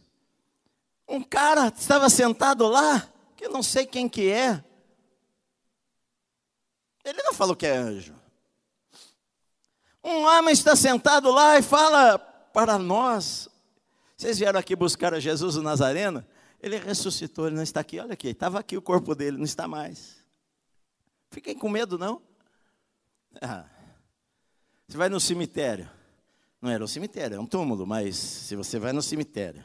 [1.07, 4.63] Um cara estava sentado lá que não sei quem que é.
[7.05, 8.15] Ele não falou que é anjo.
[10.03, 13.47] Um homem está sentado lá e fala para nós.
[14.17, 16.25] Vocês vieram aqui buscar a Jesus o Nazareno?
[16.59, 17.99] Ele ressuscitou, ele não está aqui.
[17.99, 20.15] Olha aqui, estava aqui o corpo dele, não está mais.
[21.29, 22.21] Fiquem com medo, não?
[23.41, 23.65] Ah,
[24.87, 25.89] você vai no cemitério.
[26.61, 29.63] Não era um cemitério, é um túmulo, mas se você vai no cemitério,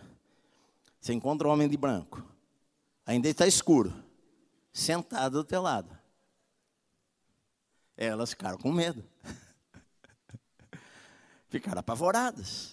[1.01, 2.23] você encontra um homem de branco,
[3.07, 3.95] ainda está escuro,
[4.73, 6.00] sentado do teu lado.
[8.01, 9.05] Elas ficaram com medo.
[11.51, 12.71] ficaram apavoradas.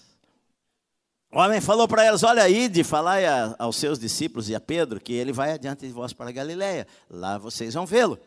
[1.29, 3.19] O homem falou para elas: Olha aí, de falar
[3.59, 6.87] aos seus discípulos e a Pedro que ele vai adiante de vós para Galiléia.
[7.09, 8.17] Lá vocês vão vê-lo.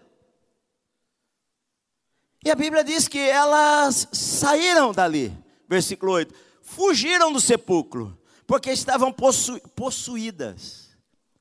[2.45, 5.33] E a Bíblia diz que elas saíram dali,
[5.67, 10.91] versículo 8, fugiram do sepulcro, porque estavam possu possuídas.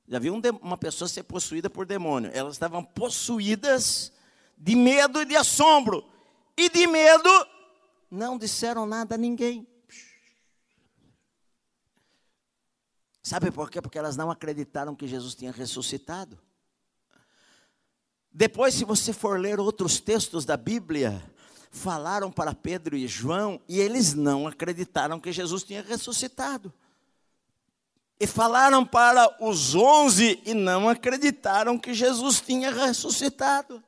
[0.08, 2.32] Já viu uma pessoa ser possuída por demônio?
[2.34, 4.14] Elas estavam possuídas
[4.60, 6.06] de medo e de assombro.
[6.58, 7.30] E de medo,
[8.12, 9.66] não disseram nada a ninguém.
[13.24, 13.82] Sabe por quê?
[13.82, 16.38] Porque elas não acreditaram que Jesus tinha ressuscitado.
[18.32, 21.24] Depois, se você for ler outros textos da Bíblia,
[21.72, 26.74] falaram para Pedro e João e eles não acreditaram que Jesus tinha ressuscitado.
[28.20, 33.82] E falaram para os onze e não acreditaram que Jesus tinha ressuscitado.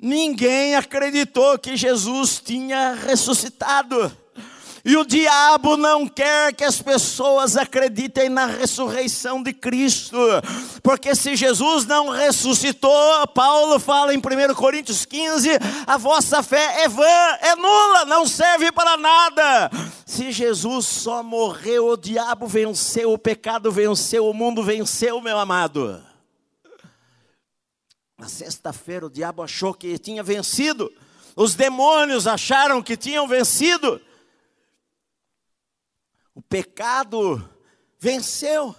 [0.00, 4.16] Ninguém acreditou que Jesus tinha ressuscitado.
[4.84, 10.16] E o diabo não quer que as pessoas acreditem na ressurreição de Cristo,
[10.82, 15.50] porque se Jesus não ressuscitou, Paulo fala em 1 Coríntios 15:
[15.86, 17.04] a vossa fé é vã,
[17.42, 19.70] é nula, não serve para nada.
[20.06, 26.07] Se Jesus só morreu, o diabo venceu, o pecado venceu, o mundo venceu, meu amado.
[28.18, 30.92] Na sexta-feira o diabo achou que tinha vencido,
[31.36, 34.00] os demônios acharam que tinham vencido,
[36.34, 37.48] o pecado
[37.96, 38.74] venceu.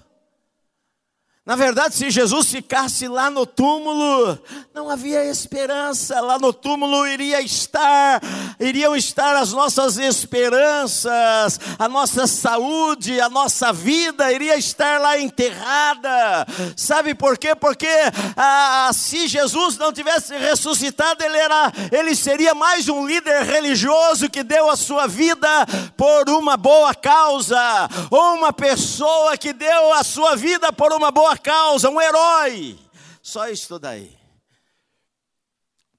[1.49, 4.37] Na verdade, se Jesus ficasse lá no túmulo,
[4.71, 6.21] não havia esperança.
[6.21, 8.21] Lá no túmulo iria estar,
[8.59, 16.45] iriam estar as nossas esperanças, a nossa saúde, a nossa vida iria estar lá enterrada.
[16.77, 17.55] Sabe por quê?
[17.55, 17.89] Porque
[18.37, 24.43] ah, se Jesus não tivesse ressuscitado, ele era, ele seria mais um líder religioso que
[24.43, 25.49] deu a sua vida
[25.97, 31.38] por uma boa causa, ou uma pessoa que deu a sua vida por uma boa
[31.39, 32.77] causa, um herói.
[33.21, 34.17] Só isso daí.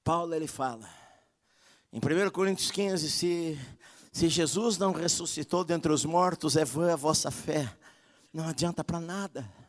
[0.03, 0.89] Paulo ele fala,
[1.93, 3.61] em 1 Coríntios 15, se,
[4.11, 7.73] se Jesus não ressuscitou dentre os mortos, é vã a vossa fé,
[8.33, 9.60] não adianta para nada.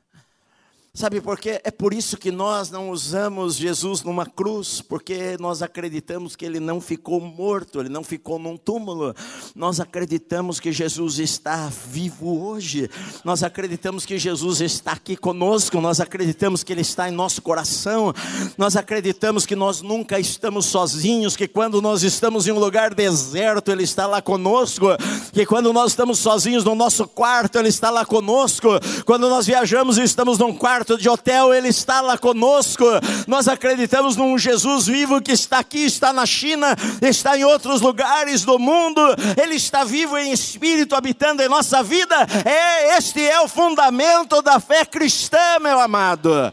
[0.94, 1.62] Sabe por quê?
[1.64, 6.60] É por isso que nós não usamos Jesus numa cruz, porque nós acreditamos que ele
[6.60, 9.16] não ficou morto, ele não ficou num túmulo.
[9.56, 12.90] Nós acreditamos que Jesus está vivo hoje.
[13.24, 18.14] Nós acreditamos que Jesus está aqui conosco, nós acreditamos que ele está em nosso coração.
[18.58, 23.72] Nós acreditamos que nós nunca estamos sozinhos, que quando nós estamos em um lugar deserto,
[23.72, 24.88] ele está lá conosco,
[25.32, 28.68] que quando nós estamos sozinhos no nosso quarto, ele está lá conosco.
[29.06, 32.84] Quando nós viajamos e estamos num quarto quarto de hotel, Ele está lá conosco.
[33.28, 38.44] Nós acreditamos num Jesus vivo que está aqui, está na China, está em outros lugares
[38.44, 39.00] do mundo.
[39.40, 42.16] Ele está vivo em espírito, habitando em nossa vida.
[42.44, 46.52] É este é o fundamento da fé cristã, meu amado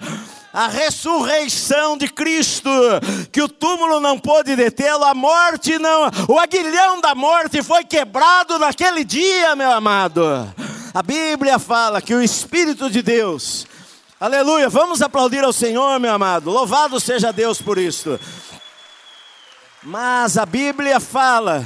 [0.51, 2.71] a ressurreição de Cristo,
[3.31, 8.59] que o túmulo não pôde detê-lo, a morte não, o aguilhão da morte foi quebrado
[8.59, 10.25] naquele dia, meu amado.
[10.93, 13.67] A Bíblia fala que o Espírito de Deus
[14.21, 14.69] Aleluia.
[14.69, 16.51] Vamos aplaudir ao Senhor, meu amado.
[16.51, 18.19] Louvado seja Deus por isto.
[19.81, 21.65] Mas a Bíblia fala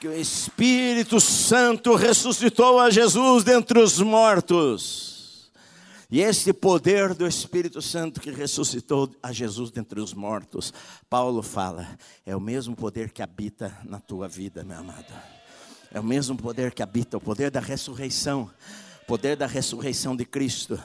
[0.00, 5.52] que o Espírito Santo ressuscitou a Jesus dentre os mortos.
[6.10, 10.74] E esse poder do Espírito Santo que ressuscitou a Jesus dentre os mortos,
[11.08, 15.14] Paulo fala, é o mesmo poder que habita na tua vida, meu amado.
[15.92, 18.50] É o mesmo poder que habita, o poder da ressurreição,
[19.04, 20.76] o poder da ressurreição de Cristo.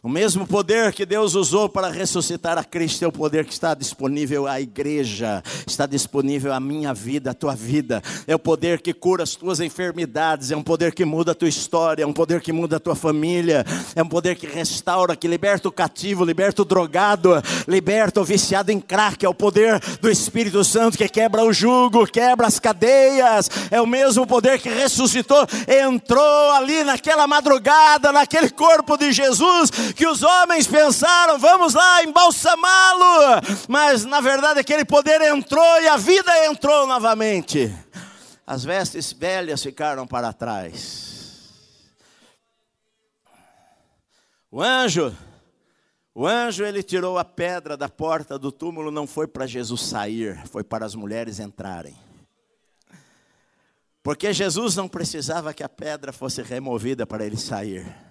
[0.00, 3.74] O mesmo poder que Deus usou para ressuscitar a Cristo é o poder que está
[3.74, 8.00] disponível à igreja, está disponível à minha vida, à tua vida.
[8.24, 11.48] É o poder que cura as tuas enfermidades, é um poder que muda a tua
[11.48, 15.26] história, é um poder que muda a tua família, é um poder que restaura, que
[15.26, 17.30] liberta o cativo, liberta o drogado,
[17.66, 19.26] liberta o viciado em crack.
[19.26, 23.50] É o poder do Espírito Santo que quebra o jugo, quebra as cadeias.
[23.68, 30.06] É o mesmo poder que ressuscitou, entrou ali naquela madrugada, naquele corpo de Jesus que
[30.06, 36.46] os homens pensaram, vamos lá embalsamá-lo, mas na verdade aquele poder entrou e a vida
[36.46, 37.74] entrou novamente.
[38.46, 41.08] As vestes velhas ficaram para trás.
[44.50, 45.14] O anjo,
[46.14, 50.42] o anjo ele tirou a pedra da porta do túmulo, não foi para Jesus sair,
[50.48, 51.96] foi para as mulheres entrarem.
[54.02, 58.07] Porque Jesus não precisava que a pedra fosse removida para ele sair.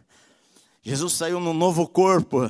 [0.88, 2.50] Jesus saiu num novo corpo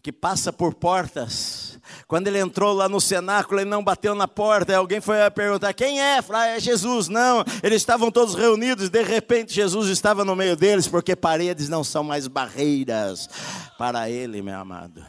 [0.00, 1.76] que passa por portas.
[2.06, 4.76] Quando ele entrou lá no cenáculo, ele não bateu na porta.
[4.76, 6.22] Alguém foi perguntar: quem é?
[6.22, 7.08] Falei, ah, é Jesus.
[7.08, 8.88] Não, eles estavam todos reunidos.
[8.88, 13.28] De repente, Jesus estava no meio deles, porque paredes não são mais barreiras
[13.76, 15.04] para ele, meu amado.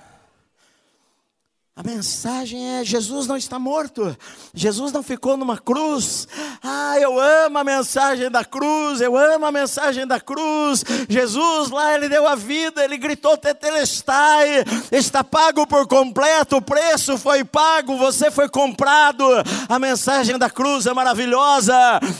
[1.75, 4.15] A mensagem é: Jesus não está morto,
[4.53, 6.27] Jesus não ficou numa cruz.
[6.61, 10.83] Ah, eu amo a mensagem da cruz, eu amo a mensagem da cruz.
[11.09, 17.17] Jesus lá, ele deu a vida, ele gritou: Tetelestai, está pago por completo, o preço
[17.17, 19.25] foi pago, você foi comprado.
[19.67, 21.73] A mensagem da cruz é maravilhosa,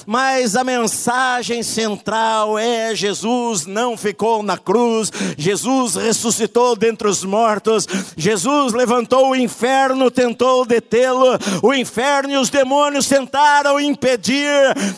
[0.08, 7.86] mas a mensagem central é: Jesus não ficou na cruz, Jesus ressuscitou dentre os mortos,
[8.18, 14.50] Jesus levantou o inferno tentou detê-lo, o inferno e os demônios tentaram impedir.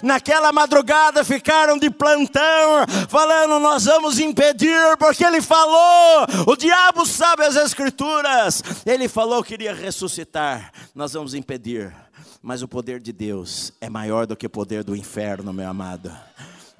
[0.01, 6.25] Naquela madrugada ficaram de plantão, falando: Nós vamos impedir, porque ele falou.
[6.47, 8.63] O diabo sabe as Escrituras.
[8.85, 10.71] Ele falou que iria ressuscitar.
[10.93, 11.93] Nós vamos impedir.
[12.41, 16.11] Mas o poder de Deus é maior do que o poder do inferno, meu amado.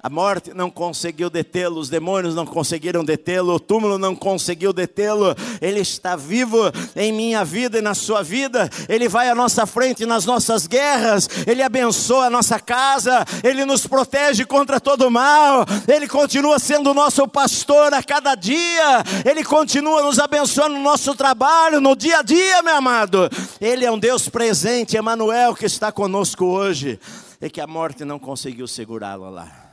[0.06, 5.34] A morte não conseguiu detê-lo, os demônios não conseguiram detê-lo, o túmulo não conseguiu detê-lo.
[5.60, 8.70] Ele está vivo em minha vida e na sua vida.
[8.88, 11.28] Ele vai à nossa frente nas nossas guerras.
[11.44, 13.24] Ele abençoa a nossa casa.
[13.42, 15.66] Ele nos protege contra todo mal.
[15.88, 19.02] Ele continua sendo nosso pastor a cada dia.
[19.28, 23.28] Ele continua nos abençoando no nosso trabalho, no dia a dia, meu amado.
[23.60, 26.96] Ele é um Deus presente, Emanuel, que está conosco hoje.
[27.42, 29.65] E que a morte não conseguiu segurá-lo lá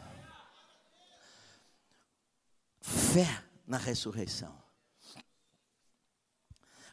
[2.84, 4.53] fé na ressurreição.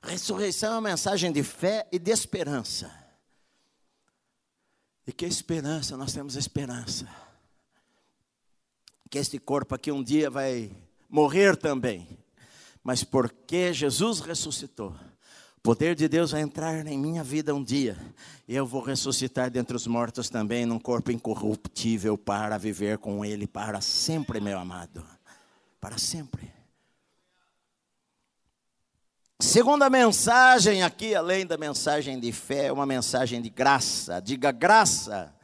[0.03, 2.91] Ressurreição é uma mensagem de fé e de esperança.
[5.07, 5.97] E que esperança?
[5.97, 7.09] Nós temos esperança.
[9.11, 10.70] Que este corpo aqui um dia vai
[11.09, 12.09] morrer também.
[12.82, 14.95] Mas porque Jesus ressuscitou,
[15.57, 17.99] o poder de Deus vai entrar em minha vida um dia.
[18.49, 23.47] E eu vou ressuscitar dentre os mortos também, num corpo incorruptível, para viver com Ele
[23.47, 25.05] para sempre, meu amado
[25.81, 26.53] para sempre.
[29.41, 34.20] Segunda mensagem aqui, além da mensagem de fé, é uma mensagem de graça.
[34.20, 35.35] Diga graça.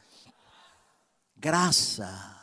[1.34, 2.36] Graça.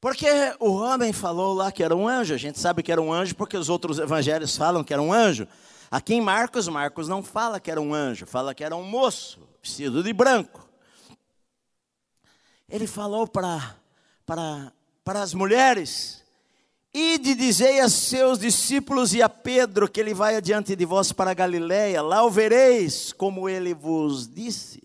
[0.00, 0.26] Porque
[0.58, 3.34] o homem falou lá que era um anjo, a gente sabe que era um anjo
[3.34, 5.46] porque os outros evangelhos falam que era um anjo.
[5.90, 9.46] Aqui em Marcos, Marcos não fala que era um anjo, fala que era um moço,
[9.62, 10.66] vestido de branco.
[12.68, 13.76] Ele falou para,
[15.06, 16.20] para as mulheres:
[16.92, 21.32] Ide dizei a seus discípulos e a Pedro que ele vai adiante de vós para
[21.32, 24.82] Galiléia, lá o vereis, como ele vos disse.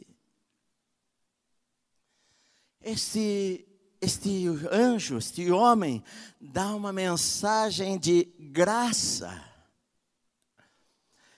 [2.79, 3.65] Este,
[3.99, 6.03] este anjo, este homem,
[6.39, 9.43] dá uma mensagem de graça.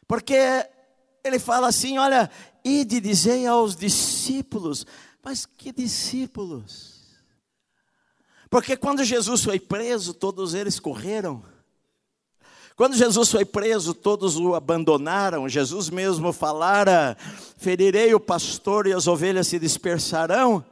[0.05, 0.35] Porque
[1.23, 2.29] ele fala assim: olha,
[2.65, 4.85] ide dizei aos discípulos,
[5.23, 6.92] mas que discípulos?
[8.53, 11.43] Porque quando Jesus foi preso, todos eles correram.
[12.75, 15.49] Quando Jesus foi preso, todos o abandonaram.
[15.49, 17.17] Jesus mesmo falara:
[17.57, 20.63] ferirei o pastor e as ovelhas se dispersarão.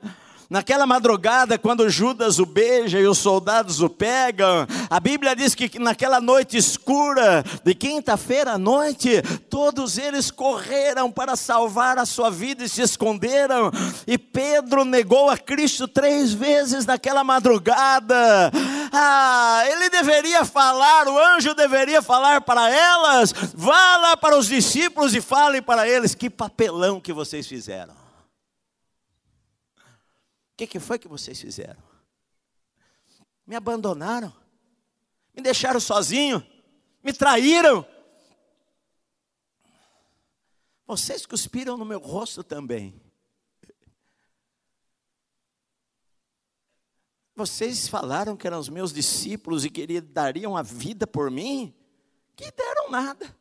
[0.51, 5.79] Naquela madrugada, quando Judas o beija e os soldados o pegam, a Bíblia diz que
[5.79, 12.65] naquela noite escura, de quinta-feira à noite, todos eles correram para salvar a sua vida
[12.65, 13.71] e se esconderam.
[14.05, 18.51] E Pedro negou a Cristo três vezes naquela madrugada.
[18.91, 25.15] Ah, ele deveria falar, o anjo deveria falar para elas: vá lá para os discípulos
[25.15, 28.00] e fale para eles: que papelão que vocês fizeram
[30.61, 31.81] que, que foi que vocês fizeram?
[33.47, 34.31] Me abandonaram,
[35.33, 36.45] me deixaram sozinho,
[37.03, 37.85] me traíram.
[40.85, 43.01] Vocês cuspiram no meu rosto também.
[47.35, 51.73] Vocês falaram que eram os meus discípulos e que dariam a vida por mim,
[52.35, 53.35] que deram nada.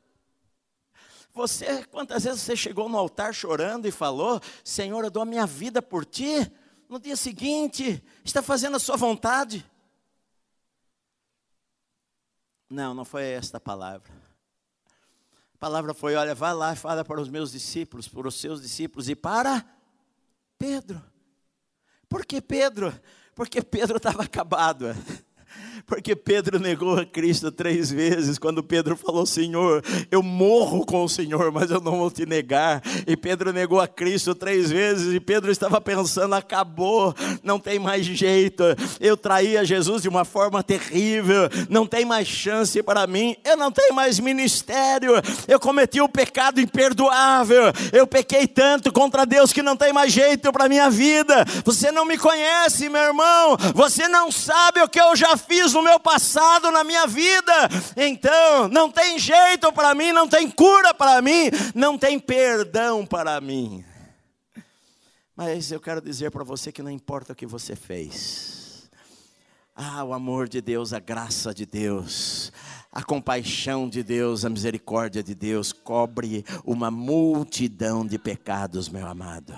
[1.35, 5.47] Você, quantas vezes você chegou no altar chorando e falou: Senhor, eu dou a minha
[5.47, 6.51] vida por ti?
[6.91, 9.65] No dia seguinte está fazendo a sua vontade.
[12.69, 14.13] Não, não foi esta a palavra.
[15.55, 18.61] A palavra foi: olha, vá lá e fala para os meus discípulos, para os seus
[18.61, 19.65] discípulos e para
[20.59, 21.01] Pedro.
[22.09, 22.93] Por que Pedro?
[23.37, 24.87] Porque Pedro estava acabado.
[25.87, 31.09] Porque Pedro negou a Cristo três vezes, quando Pedro falou: Senhor, eu morro com o
[31.09, 32.83] Senhor, mas eu não vou te negar.
[33.07, 38.05] E Pedro negou a Cristo três vezes, e Pedro estava pensando: acabou, não tem mais
[38.07, 38.65] jeito.
[39.01, 43.57] Eu traí a Jesus de uma forma terrível, não tem mais chance para mim, eu
[43.57, 45.13] não tenho mais ministério,
[45.49, 50.53] eu cometi um pecado imperdoável, eu pequei tanto contra Deus que não tem mais jeito
[50.53, 51.45] para minha vida.
[51.65, 55.73] Você não me conhece, meu irmão, você não sabe o que eu já fiz fiz
[55.73, 57.53] no meu passado, na minha vida.
[57.97, 63.41] Então, não tem jeito para mim, não tem cura para mim, não tem perdão para
[63.41, 63.85] mim.
[65.37, 68.91] Mas eu quero dizer para você que não importa o que você fez.
[69.75, 72.53] Ah, o amor de Deus, a graça de Deus,
[72.93, 79.55] a compaixão de Deus, a misericórdia de Deus cobre uma multidão de pecados, meu amado.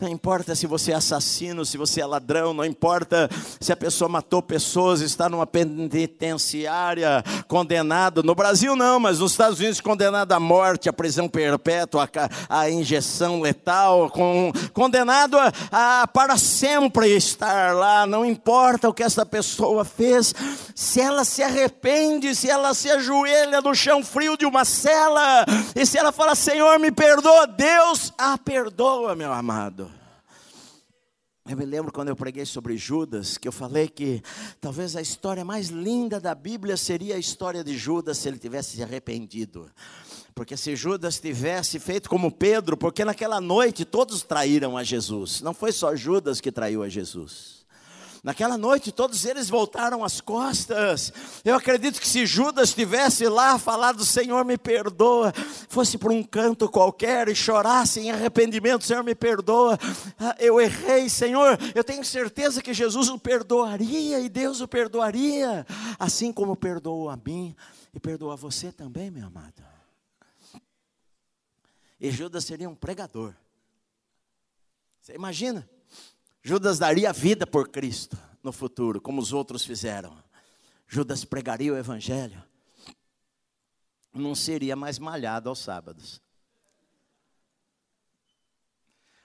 [0.00, 3.30] Não importa se você é assassino, se você é ladrão, não importa
[3.60, 8.20] se a pessoa matou pessoas, está numa penitenciária condenado.
[8.20, 12.10] No Brasil não, mas nos Estados Unidos condenado à morte, à prisão perpétua,
[12.48, 18.04] à injeção letal, com, condenado a, a para sempre estar lá.
[18.04, 20.34] Não importa o que essa pessoa fez,
[20.74, 25.86] se ela se arrepende, se ela se ajoelha no chão frio de uma cela, e
[25.86, 29.83] se ela fala, Senhor, me perdoa, Deus a perdoa, meu amado.
[31.46, 34.22] Eu me lembro quando eu preguei sobre Judas, que eu falei que
[34.62, 38.76] talvez a história mais linda da Bíblia seria a história de Judas se ele tivesse
[38.76, 39.70] se arrependido.
[40.34, 45.52] Porque se Judas tivesse feito como Pedro, porque naquela noite todos traíram a Jesus, não
[45.52, 47.63] foi só Judas que traiu a Jesus.
[48.24, 51.12] Naquela noite, todos eles voltaram as costas.
[51.44, 55.30] Eu acredito que se Judas estivesse lá, falado, Senhor, me perdoa,
[55.68, 59.78] fosse por um canto qualquer e chorasse em arrependimento, Senhor, me perdoa.
[60.18, 61.58] Ah, eu errei, Senhor.
[61.74, 65.66] Eu tenho certeza que Jesus o perdoaria e Deus o perdoaria,
[65.98, 67.54] assim como perdoou a mim
[67.92, 69.62] e perdoa você também, meu amado.
[72.00, 73.34] E Judas seria um pregador.
[74.98, 75.68] Você imagina?
[76.46, 80.22] Judas daria vida por Cristo no futuro, como os outros fizeram.
[80.86, 82.44] Judas pregaria o Evangelho.
[84.12, 86.20] Não seria mais malhado aos sábados.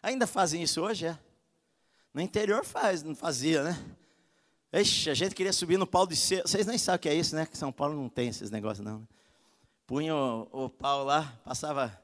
[0.02, 1.20] Ainda fazem isso hoje, é?
[2.14, 3.96] No interior faz, não fazia, né?
[4.72, 6.48] Ixi, a gente queria subir no pau de sebo.
[6.48, 7.46] Vocês nem sabem o que é isso, né?
[7.46, 9.00] Que São Paulo não tem esses negócios, não.
[9.00, 9.08] Né?
[9.86, 12.02] Punha o, o pau lá, passava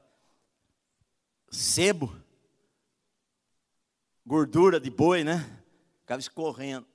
[1.50, 2.14] sebo
[4.26, 5.46] gordura de boi, né?
[6.00, 6.86] Ficava escorrendo.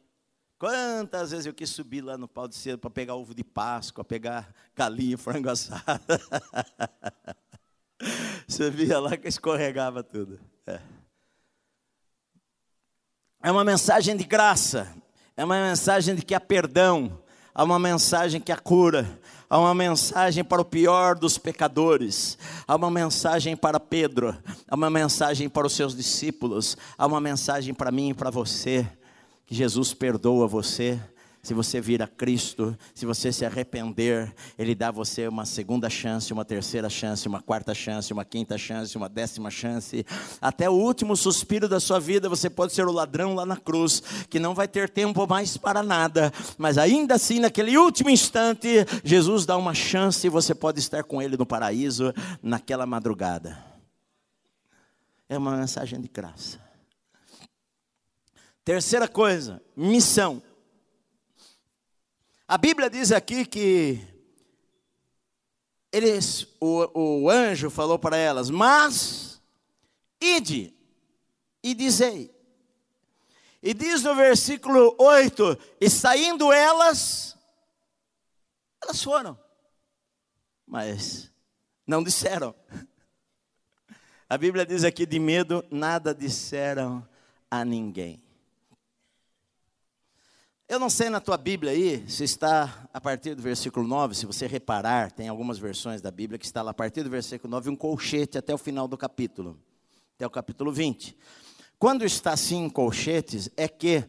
[0.60, 4.04] Quantas vezes eu quis subir lá no pau de cedo para pegar ovo de Páscoa,
[4.04, 6.04] pegar galinha, frango assado.
[8.48, 10.40] Você via lá que escorregava tudo.
[10.68, 10.80] É.
[13.44, 14.94] é uma mensagem de graça,
[15.36, 17.20] é uma mensagem de que há perdão,
[17.54, 22.38] há uma mensagem que há cura, há uma mensagem para o pior dos pecadores,
[22.68, 24.36] há uma mensagem para Pedro,
[24.68, 28.88] há uma mensagem para os seus discípulos, há uma mensagem para mim e para você,
[29.46, 31.00] que Jesus perdoa você,
[31.42, 35.90] se você vir a Cristo, se você se arrepender, Ele dá a você uma segunda
[35.90, 40.06] chance, uma terceira chance, uma quarta chance, uma quinta chance, uma décima chance,
[40.40, 42.30] até o último suspiro da sua vida.
[42.30, 45.82] Você pode ser o ladrão lá na cruz, que não vai ter tempo mais para
[45.82, 51.04] nada, mas ainda assim, naquele último instante, Jesus dá uma chance e você pode estar
[51.04, 53.58] com Ele no paraíso naquela madrugada.
[55.28, 56.60] É uma mensagem de graça.
[58.64, 60.44] Terceira coisa, missão.
[62.52, 64.06] A Bíblia diz aqui que
[65.90, 69.42] eles, o, o anjo falou para elas, mas
[70.20, 70.74] ide
[71.64, 72.30] e dizei.
[73.64, 77.38] E diz no versículo 8: E saindo elas,
[78.84, 79.40] elas foram,
[80.68, 81.32] mas
[81.88, 82.54] não disseram.
[84.28, 87.08] A Bíblia diz aqui: de medo, nada disseram
[87.50, 88.22] a ninguém.
[90.72, 94.26] Eu não sei na tua Bíblia aí, se está a partir do versículo 9, se
[94.26, 97.72] você reparar, tem algumas versões da Bíblia que está lá a partir do versículo 9,
[97.72, 99.60] um colchete até o final do capítulo,
[100.16, 101.18] até o capítulo 20.
[101.78, 104.06] Quando está assim em colchetes, é que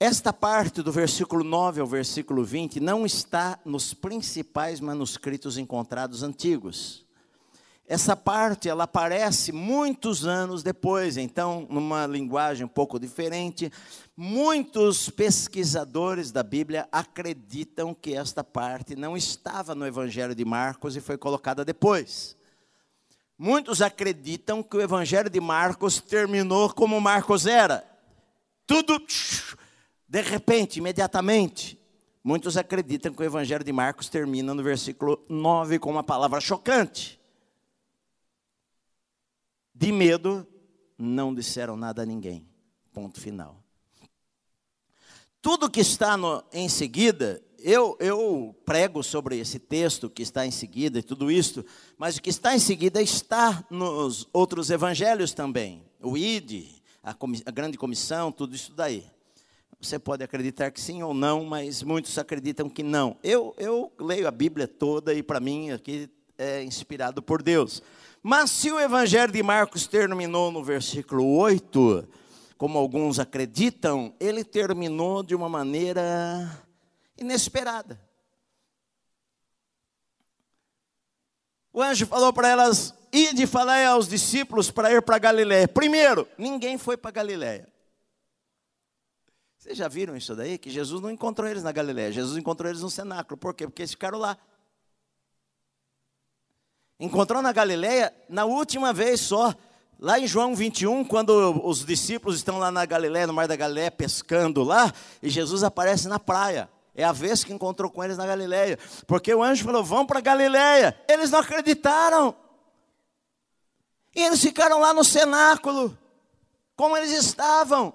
[0.00, 7.06] esta parte do versículo 9 ao versículo 20 não está nos principais manuscritos encontrados antigos.
[7.88, 13.72] Essa parte ela aparece muitos anos depois, então, numa linguagem um pouco diferente.
[14.14, 21.00] Muitos pesquisadores da Bíblia acreditam que esta parte não estava no Evangelho de Marcos e
[21.00, 22.36] foi colocada depois.
[23.38, 27.82] Muitos acreditam que o Evangelho de Marcos terminou como Marcos era.
[28.66, 29.02] Tudo
[30.06, 31.80] de repente, imediatamente.
[32.22, 37.17] Muitos acreditam que o Evangelho de Marcos termina no versículo 9 com uma palavra chocante
[39.78, 40.44] de medo,
[40.98, 42.44] não disseram nada a ninguém.
[42.92, 43.62] Ponto final.
[45.40, 50.50] Tudo que está no, em seguida, eu, eu prego sobre esse texto que está em
[50.50, 51.64] seguida e tudo isso,
[51.96, 55.84] mas o que está em seguida está nos outros evangelhos também.
[56.02, 56.66] O ID,
[57.00, 57.14] a,
[57.46, 59.06] a grande comissão, tudo isso daí.
[59.80, 63.16] Você pode acreditar que sim ou não, mas muitos acreditam que não.
[63.22, 67.80] Eu, eu leio a Bíblia toda e para mim aqui é inspirado por Deus.
[68.22, 72.08] Mas se o Evangelho de Marcos terminou no versículo 8,
[72.56, 76.66] como alguns acreditam, ele terminou de uma maneira
[77.16, 78.00] inesperada.
[81.72, 85.68] O anjo falou para elas: ide falar aos discípulos para ir para Galiléia.
[85.68, 87.68] Primeiro, ninguém foi para Galiléia.
[89.56, 90.58] Vocês já viram isso daí?
[90.58, 93.36] Que Jesus não encontrou eles na Galiléia, Jesus encontrou eles no cenáculo.
[93.36, 93.66] Por quê?
[93.66, 94.36] Porque eles ficaram lá.
[97.00, 99.54] Encontrou na Galileia na última vez só.
[100.00, 103.90] Lá em João 21, quando os discípulos estão lá na Galileia, no Mar da Galileia,
[103.90, 106.70] pescando lá, e Jesus aparece na praia.
[106.94, 108.78] É a vez que encontrou com eles na Galileia.
[109.06, 110.96] Porque o anjo falou: vão para Galileia.
[111.08, 112.34] Eles não acreditaram.
[114.14, 115.96] E eles ficaram lá no cenáculo,
[116.74, 117.92] como eles estavam.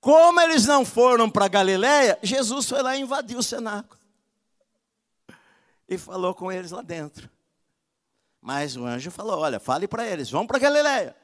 [0.00, 4.01] Como eles não foram para Galileia, Jesus foi lá e invadiu o cenáculo
[5.94, 7.30] e falou com eles lá dentro.
[8.40, 11.14] Mas o anjo falou: Olha, fale para eles, vão para Galiléia.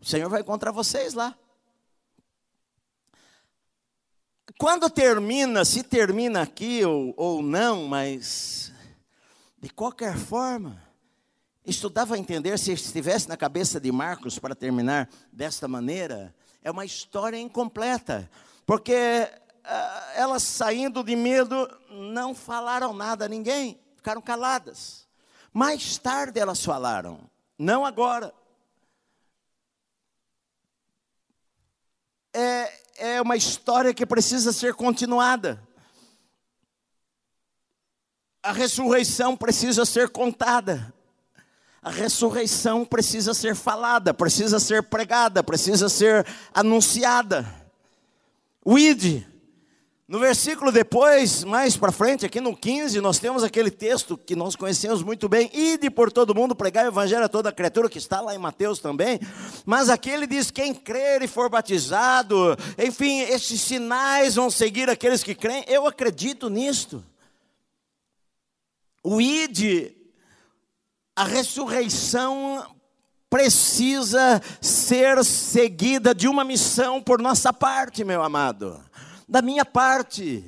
[0.00, 1.36] O Senhor vai encontrar vocês lá.
[4.58, 8.72] Quando termina, se termina aqui ou, ou não, mas
[9.60, 10.82] de qualquer forma,
[11.64, 16.84] estudava a entender se estivesse na cabeça de Marcos para terminar desta maneira, é uma
[16.84, 18.30] história incompleta,
[18.64, 19.30] porque
[20.14, 25.06] elas saindo de medo, não falaram nada a ninguém, ficaram caladas.
[25.52, 27.20] Mais tarde elas falaram,
[27.58, 28.32] não agora.
[32.32, 35.60] É, é uma história que precisa ser continuada.
[38.42, 40.94] A ressurreição precisa ser contada.
[41.82, 47.46] A ressurreição precisa ser falada, precisa ser pregada, precisa ser anunciada.
[48.62, 49.24] O ID,
[50.10, 54.56] no versículo depois, mais para frente, aqui no 15, nós temos aquele texto que nós
[54.56, 58.20] conhecemos muito bem: ide por todo mundo, pregar o evangelho a toda criatura, que está
[58.20, 59.20] lá em Mateus também.
[59.64, 65.22] Mas aqui ele diz: quem crer e for batizado, enfim, esses sinais vão seguir aqueles
[65.22, 65.64] que creem.
[65.68, 67.04] Eu acredito nisto.
[69.04, 69.96] O ide,
[71.14, 72.66] a ressurreição
[73.30, 78.90] precisa ser seguida de uma missão por nossa parte, meu amado
[79.30, 80.44] da minha parte.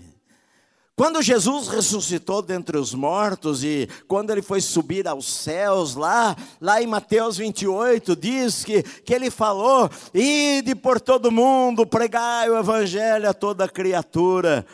[0.95, 6.83] Quando Jesus ressuscitou dentre os mortos e quando ele foi subir aos céus, lá, lá
[6.83, 13.29] em Mateus 28, diz que, que ele falou: ide por todo mundo, pregai o evangelho
[13.29, 14.67] a toda criatura.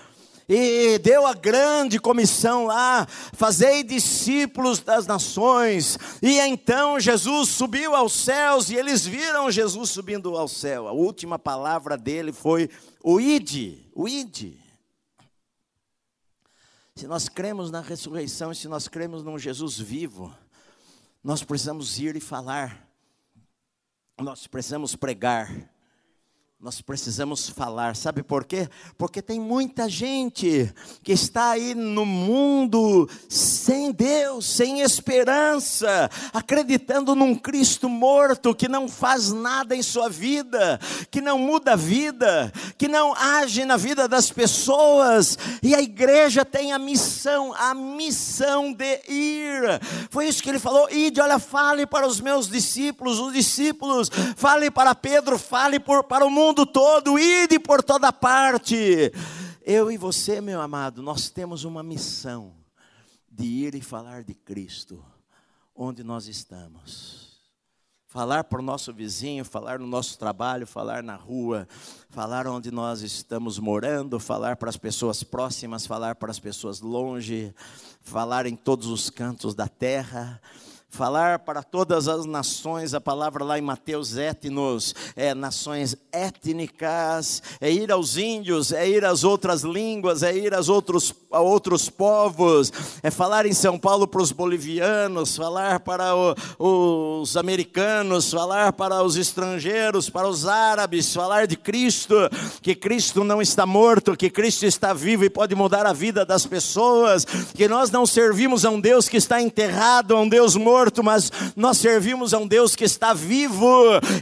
[0.48, 5.98] E deu a grande comissão lá, fazei discípulos das nações.
[6.22, 10.88] E então Jesus subiu aos céus e eles viram Jesus subindo ao céu.
[10.88, 12.70] A última palavra dele foi:
[13.04, 14.58] o ide, o ide.
[16.96, 20.34] Se nós cremos na ressurreição, se nós cremos num Jesus vivo,
[21.22, 22.88] nós precisamos ir e falar,
[24.18, 25.70] nós precisamos pregar,
[26.60, 28.68] nós precisamos falar, sabe por quê?
[28.96, 37.36] Porque tem muita gente que está aí no mundo sem Deus, sem esperança, acreditando num
[37.36, 40.80] Cristo morto que não faz nada em sua vida,
[41.12, 46.44] que não muda a vida, que não age na vida das pessoas, e a igreja
[46.44, 49.80] tem a missão, a missão de ir.
[50.10, 54.72] Foi isso que ele falou: ide, olha, fale para os meus discípulos, os discípulos, fale
[54.72, 59.12] para Pedro, fale por, para o mundo mundo todo, ide por toda parte.
[59.62, 62.54] Eu e você, meu amado, nós temos uma missão
[63.30, 65.04] de ir e falar de Cristo
[65.74, 67.28] onde nós estamos.
[68.06, 71.68] falar para o nosso vizinho, falar no nosso trabalho, falar na rua,
[72.08, 77.54] falar onde nós estamos morando, falar para as pessoas próximas, falar para as pessoas longe,
[78.00, 80.40] falar em todos os cantos da terra
[80.88, 87.70] falar para todas as nações, a palavra lá em Mateus etnos, é nações étnicas, é
[87.70, 92.72] ir aos índios, é ir às outras línguas, é ir aos outros, a outros povos,
[93.02, 99.02] é falar em São Paulo para os bolivianos, falar para o, os americanos, falar para
[99.02, 102.14] os estrangeiros, para os árabes, falar de Cristo,
[102.62, 106.46] que Cristo não está morto, que Cristo está vivo e pode mudar a vida das
[106.46, 107.24] pessoas,
[107.54, 111.02] que nós não servimos a um Deus que está enterrado, a um Deus morto, morto,
[111.02, 113.66] mas nós servimos a um Deus que está vivo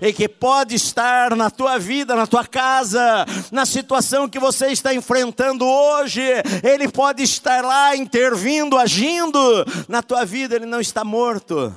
[0.00, 4.94] e que pode estar na tua vida, na tua casa, na situação que você está
[4.94, 6.22] enfrentando hoje.
[6.62, 9.38] Ele pode estar lá intervindo, agindo
[9.86, 11.74] na tua vida, ele não está morto.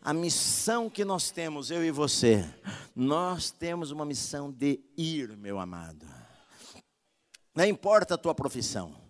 [0.00, 2.44] A missão que nós temos, eu e você,
[2.94, 6.06] nós temos uma missão de ir, meu amado.
[7.52, 9.03] Não importa a tua profissão.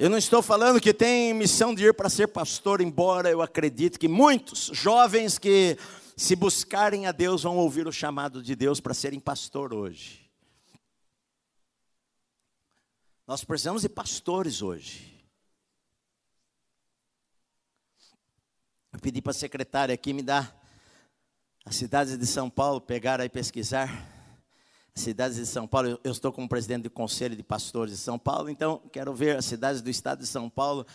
[0.00, 3.98] Eu não estou falando que tem missão de ir para ser pastor, embora eu acredite
[3.98, 5.76] que muitos jovens que
[6.16, 10.26] se buscarem a Deus vão ouvir o chamado de Deus para serem pastor hoje.
[13.26, 15.22] Nós precisamos de pastores hoje.
[18.94, 20.58] Eu pedi para a secretária aqui me dar
[21.62, 24.18] as cidades de São Paulo, pegar aí pesquisar
[24.94, 25.98] cidades de São Paulo.
[26.02, 29.44] Eu estou como presidente do Conselho de Pastores de São Paulo, então quero ver as
[29.44, 30.86] cidades do estado de São Paulo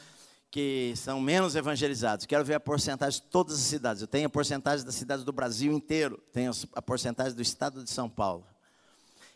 [0.51, 2.25] que são menos evangelizados.
[2.25, 4.01] Quero ver a porcentagem de todas as cidades.
[4.01, 7.89] Eu tenho a porcentagem das cidades do Brasil inteiro, tenho a porcentagem do estado de
[7.89, 8.47] São Paulo.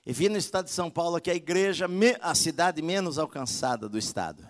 [0.05, 1.87] E vi no estado de São Paulo que a igreja,
[2.21, 4.47] a cidade menos alcançada do estado.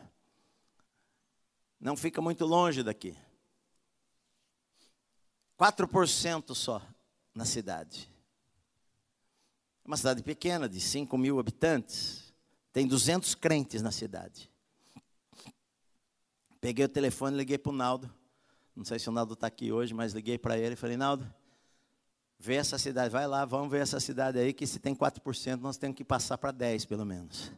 [1.79, 3.17] Não fica muito longe daqui.
[5.57, 6.81] 4% só
[7.33, 8.09] na cidade
[9.89, 12.31] uma cidade pequena, de 5 mil habitantes.
[12.71, 14.47] Tem 200 crentes na cidade.
[16.61, 18.07] Peguei o telefone, liguei para o Naldo.
[18.75, 21.27] Não sei se o Naldo está aqui hoje, mas liguei para ele e falei, Naldo,
[22.37, 25.75] vê essa cidade, vai lá, vamos ver essa cidade aí, que se tem 4%, nós
[25.75, 27.51] temos que passar para 10 pelo menos.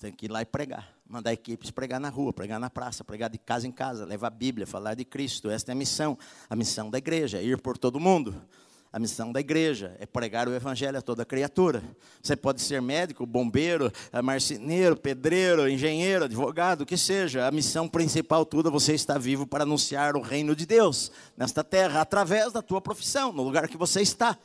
[0.00, 3.28] Tem que ir lá e pregar, mandar equipes pregar na rua, pregar na praça, pregar
[3.28, 5.50] de casa em casa, levar a Bíblia, falar de Cristo.
[5.50, 6.16] Esta é a missão,
[6.48, 8.34] a missão da igreja, é ir por todo mundo.
[8.90, 11.82] A missão da igreja é pregar o evangelho a toda criatura.
[12.22, 17.46] Você pode ser médico, bombeiro, eh, marceneiro, pedreiro, engenheiro, advogado, o que seja.
[17.46, 22.00] A missão principal toda, você está vivo para anunciar o reino de Deus nesta terra,
[22.00, 24.38] através da tua profissão, no lugar que você está.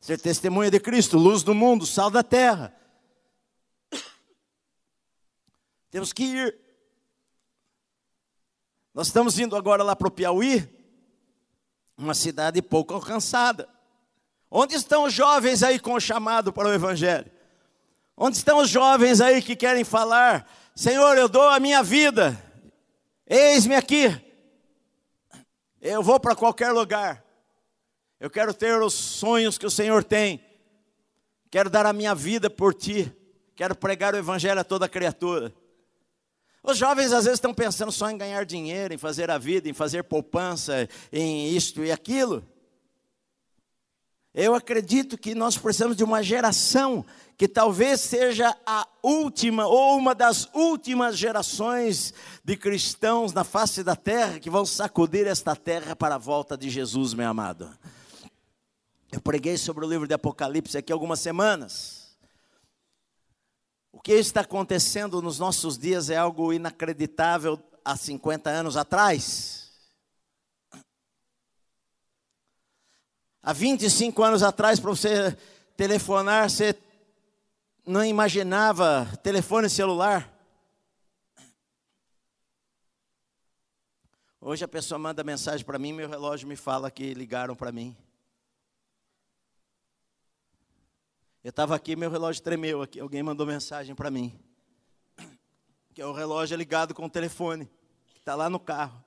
[0.00, 2.72] Ser testemunha de Cristo, luz do mundo, sal da terra.
[5.90, 6.58] Temos que ir.
[8.94, 10.68] Nós estamos indo agora lá para o Piauí,
[11.98, 13.79] uma cidade pouco alcançada.
[14.50, 17.30] Onde estão os jovens aí com o chamado para o Evangelho?
[18.16, 22.36] Onde estão os jovens aí que querem falar: Senhor, eu dou a minha vida,
[23.26, 24.20] eis-me aqui,
[25.80, 27.24] eu vou para qualquer lugar,
[28.18, 30.44] eu quero ter os sonhos que o Senhor tem,
[31.48, 33.10] quero dar a minha vida por Ti,
[33.54, 35.54] quero pregar o Evangelho a toda criatura.
[36.62, 39.72] Os jovens às vezes estão pensando só em ganhar dinheiro, em fazer a vida, em
[39.72, 42.46] fazer poupança, em isto e aquilo.
[44.32, 47.04] Eu acredito que nós precisamos de uma geração
[47.36, 52.14] que talvez seja a última ou uma das últimas gerações
[52.44, 56.70] de cristãos na face da terra que vão sacudir esta terra para a volta de
[56.70, 57.70] Jesus, meu amado.
[59.10, 62.16] Eu preguei sobre o livro de Apocalipse aqui algumas semanas.
[63.90, 69.59] O que está acontecendo nos nossos dias é algo inacreditável há 50 anos atrás.
[73.42, 75.36] Há 25 anos atrás, para você
[75.74, 76.74] telefonar, você
[77.86, 80.30] não imaginava telefone celular.
[84.38, 87.96] Hoje a pessoa manda mensagem para mim, meu relógio me fala que ligaram para mim.
[91.42, 94.38] Eu estava aqui, meu relógio tremeu aqui, alguém mandou mensagem para mim.
[95.94, 97.64] Que é o relógio ligado com o telefone,
[98.12, 99.02] que está lá no carro.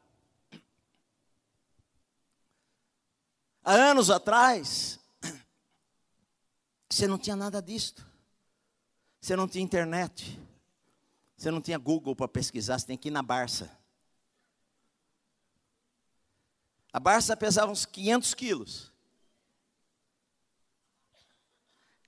[3.63, 4.99] Há anos atrás,
[6.89, 8.05] você não tinha nada disto.
[9.21, 10.37] Você não tinha internet.
[11.37, 13.71] Você não tinha Google para pesquisar, você tem que ir na Barça.
[16.91, 18.91] A Barça pesava uns 500 quilos.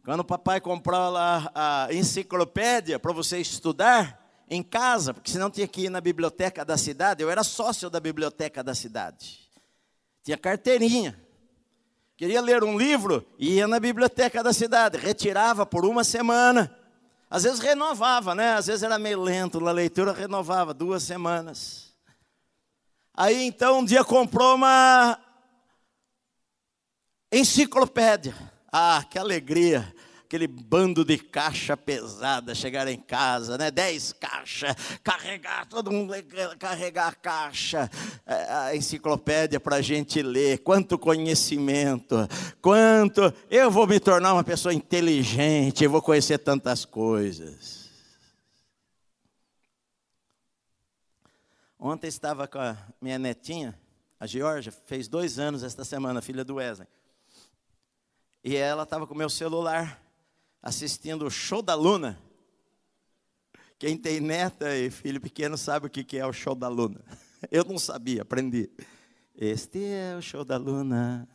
[0.03, 5.68] Quando o papai comprou lá a enciclopédia para você estudar em casa, porque senão tinha
[5.68, 9.49] que ir na biblioteca da cidade, eu era sócio da biblioteca da cidade.
[10.22, 11.25] Tinha carteirinha.
[12.18, 16.74] Queria ler um livro, ia na biblioteca da cidade, retirava por uma semana.
[17.30, 18.53] Às vezes renovava, né?
[18.53, 21.93] Às vezes era meio lento na leitura, renovava duas semanas.
[23.13, 25.20] Aí então um dia comprou uma
[27.32, 28.34] enciclopédia.
[28.72, 29.93] Ah, que alegria!
[30.26, 33.70] Aquele bando de caixa pesada chegar em casa, né?
[33.70, 36.14] Dez caixas, carregar, todo mundo
[36.58, 37.90] carregar a caixa,
[38.26, 42.16] é, a enciclopédia para a gente ler, quanto conhecimento,
[42.60, 43.32] quanto.
[43.50, 47.86] Eu vou me tornar uma pessoa inteligente, eu vou conhecer tantas coisas.
[51.80, 53.80] Ontem estava com a minha netinha,
[54.20, 56.88] a Georgia, fez dois anos esta semana, filha do Wesley.
[58.44, 60.05] E ela estava com o meu celular
[60.66, 62.20] assistindo o show da Luna.
[63.78, 67.05] Quem tem neta e filho pequeno sabe o que é o show da Luna.
[67.51, 68.68] Eu não sabia, aprendi.
[69.36, 71.30] Este é o show da Luna.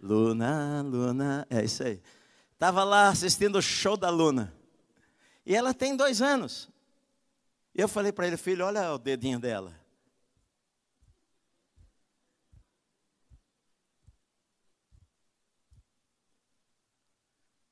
[0.00, 1.46] Luna, Luna.
[1.48, 2.02] É isso aí.
[2.52, 4.52] Estava lá assistindo o show da Luna.
[5.46, 6.68] E ela tem dois anos.
[7.72, 9.77] Eu falei para ele, filho, olha o dedinho dela.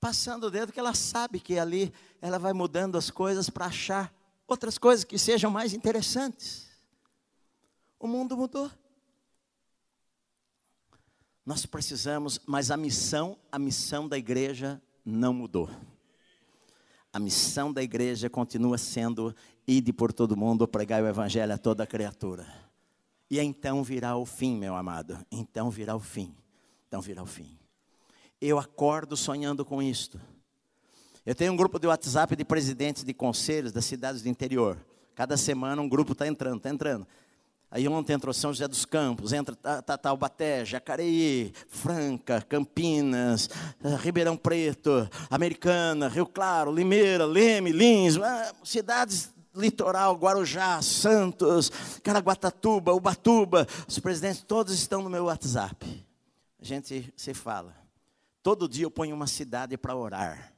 [0.06, 1.92] Passando o dedo que ela sabe que ali
[2.22, 4.14] ela vai mudando as coisas para achar
[4.46, 6.68] outras coisas que sejam mais interessantes.
[7.98, 8.70] O mundo mudou.
[11.44, 15.68] Nós precisamos, mas a missão, a missão da igreja não mudou.
[17.12, 19.34] A missão da igreja continua sendo
[19.66, 22.46] ide por todo mundo, pregar o evangelho a toda criatura.
[23.28, 25.18] E então virá o fim, meu amado.
[25.32, 26.32] Então virá o fim.
[26.86, 27.58] Então virá o fim.
[28.40, 30.20] Eu acordo sonhando com isto.
[31.24, 34.78] Eu tenho um grupo de WhatsApp de presidentes de conselhos das cidades do interior.
[35.14, 37.06] Cada semana um grupo está entrando, está entrando.
[37.70, 43.50] Aí ontem entrou São José dos Campos, entra Taubaté, Jacareí, Franca, Campinas,
[43.82, 51.70] eh, Ribeirão Preto, Americana, Rio Claro, Limeira, Leme, Lins, ah, cidades litoral, Guarujá, Santos,
[52.04, 53.66] Caraguatatuba, Ubatuba.
[53.88, 56.06] Os presidentes todos estão no meu WhatsApp.
[56.60, 57.85] A gente se fala.
[58.46, 60.52] Todo dia eu ponho uma cidade para orar.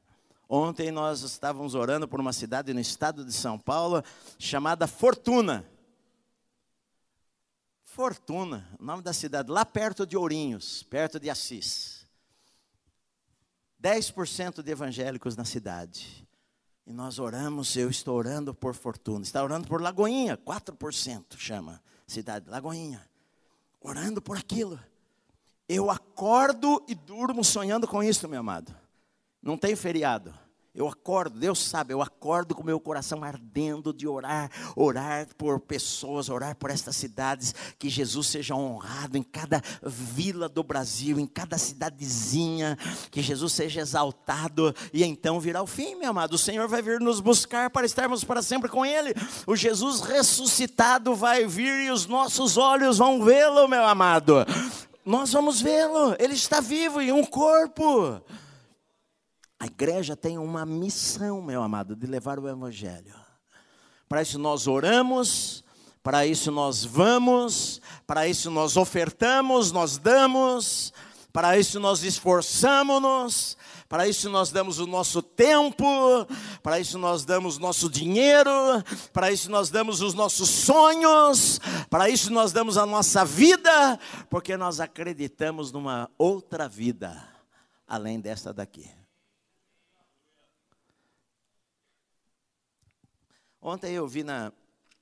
[0.46, 4.04] Ontem nós estávamos orando por uma cidade no estado de São Paulo
[4.38, 5.64] chamada Fortuna.
[7.82, 12.06] Fortuna, o nome da cidade, lá perto de Ourinhos, perto de Assis.
[13.82, 16.28] 10% de evangélicos na cidade.
[16.86, 19.22] E nós oramos, eu estou orando por Fortuna.
[19.22, 23.08] Está orando por Lagoinha, 4% chama cidade, Lagoinha.
[23.80, 24.78] Orando por aquilo.
[25.68, 28.74] Eu acordo e durmo sonhando com isso, meu amado.
[29.42, 30.32] Não tem feriado.
[30.74, 36.28] Eu acordo, Deus sabe, eu acordo com meu coração ardendo de orar, orar por pessoas,
[36.28, 41.58] orar por estas cidades, que Jesus seja honrado em cada vila do Brasil, em cada
[41.58, 42.78] cidadezinha,
[43.10, 46.34] que Jesus seja exaltado e então virá o fim, meu amado.
[46.34, 49.12] O Senhor vai vir nos buscar para estarmos para sempre com Ele.
[49.48, 54.46] O Jesus ressuscitado vai vir e os nossos olhos vão vê-lo, meu amado
[55.08, 58.22] nós vamos vê-lo, ele está vivo em um corpo.
[59.58, 63.14] A igreja tem uma missão, meu amado, de levar o evangelho.
[64.06, 65.64] Para isso nós oramos,
[66.02, 70.92] para isso nós vamos, para isso nós ofertamos, nós damos,
[71.32, 73.56] para isso nós esforçamos-nos,
[73.88, 75.84] para isso nós damos o nosso tempo,
[76.62, 78.50] para isso nós damos nosso dinheiro,
[79.12, 81.58] para isso nós damos os nossos sonhos,
[81.88, 87.26] para isso nós damos a nossa vida, porque nós acreditamos numa outra vida
[87.86, 88.90] além desta daqui.
[93.60, 94.52] Ontem eu vi na,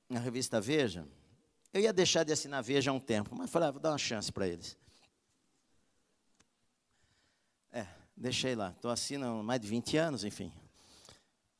[0.09, 1.05] na revista Veja,
[1.73, 3.97] eu ia deixar de assinar Veja há um tempo, mas falei, ah, vou dar uma
[3.97, 4.77] chance para eles.
[8.17, 8.71] Deixei lá.
[8.71, 10.51] Estou assinando mais de 20 anos, enfim.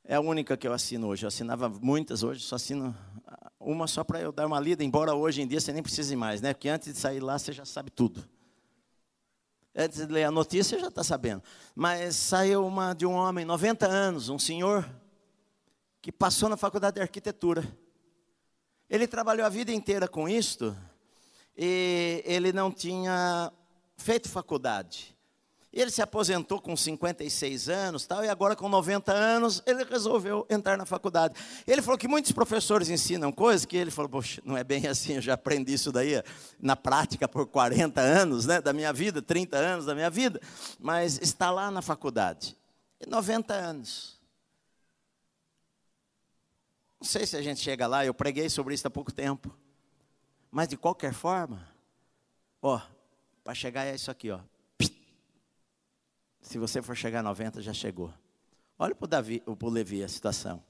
[0.04, 1.24] É a única que eu assino hoje.
[1.24, 2.98] Eu assinava muitas hoje, só assino
[3.60, 6.42] uma só para eu dar uma lida, embora hoje em dia você nem precise mais,
[6.42, 6.54] né?
[6.54, 8.28] Porque antes de sair lá você já sabe tudo.
[9.76, 11.44] Antes de ler a notícia, você já está sabendo.
[11.76, 14.90] Mas saiu uma de um homem, 90 anos, um senhor,
[16.02, 17.64] que passou na faculdade de arquitetura.
[18.90, 20.76] Ele trabalhou a vida inteira com isto,
[21.56, 23.52] e ele não tinha
[23.98, 25.17] feito faculdade.
[25.80, 30.76] Ele se aposentou com 56 anos, tal, e agora com 90 anos, ele resolveu entrar
[30.76, 31.36] na faculdade.
[31.68, 35.14] Ele falou que muitos professores ensinam coisas que ele falou, poxa, não é bem assim,
[35.14, 36.24] eu já aprendi isso daí
[36.60, 40.42] na prática por 40 anos, né, da minha vida, 30 anos da minha vida,
[40.80, 42.58] mas está lá na faculdade.
[43.00, 44.18] E 90 anos.
[47.00, 49.56] Não sei se a gente chega lá, eu preguei sobre isso há pouco tempo.
[50.50, 51.68] Mas de qualquer forma,
[52.62, 52.82] ó,
[53.48, 54.42] Para chegar é isso aqui, ó.
[56.48, 58.14] Se você for chegar a 90, já chegou.
[58.80, 59.06] Olha para
[59.46, 60.64] o Levi a situação.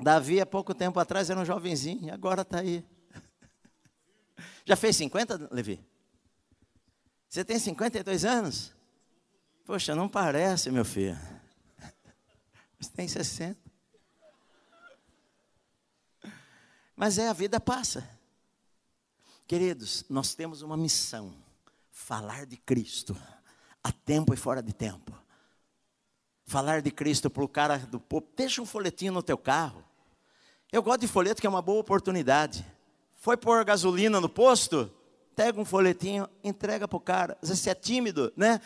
[0.00, 2.82] Davi, há pouco tempo atrás, era um jovenzinho, agora está aí.
[4.64, 5.84] Já fez 50, Levi?
[7.28, 8.72] Você tem 52 anos?
[9.66, 11.18] Poxa, não parece, meu filho.
[12.80, 13.60] Você tem 60.
[16.96, 18.08] Mas é, a vida passa.
[19.46, 21.36] Queridos, nós temos uma missão:
[21.90, 23.14] falar de Cristo,
[23.82, 25.12] a tempo e fora de tempo.
[26.44, 28.26] Falar de Cristo para o cara do povo.
[28.36, 29.82] Deixa um folhetinho no teu carro.
[30.70, 32.64] Eu gosto de folheto, que é uma boa oportunidade.
[33.14, 34.92] Foi pôr gasolina no posto?
[35.34, 37.38] Pega um folhetinho, entrega para o cara.
[37.42, 38.60] Você é tímido, né?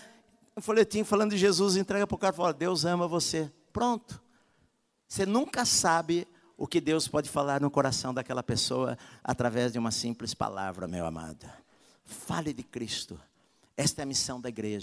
[0.57, 3.51] Um folhetinho falando de Jesus, entrega para o cara e fala: Deus ama você.
[3.73, 4.21] Pronto.
[5.07, 9.91] Você nunca sabe o que Deus pode falar no coração daquela pessoa através de uma
[9.91, 11.47] simples palavra, meu amado.
[12.05, 13.21] Fale de Cristo.
[13.77, 14.75] Esta é a missão da igreja.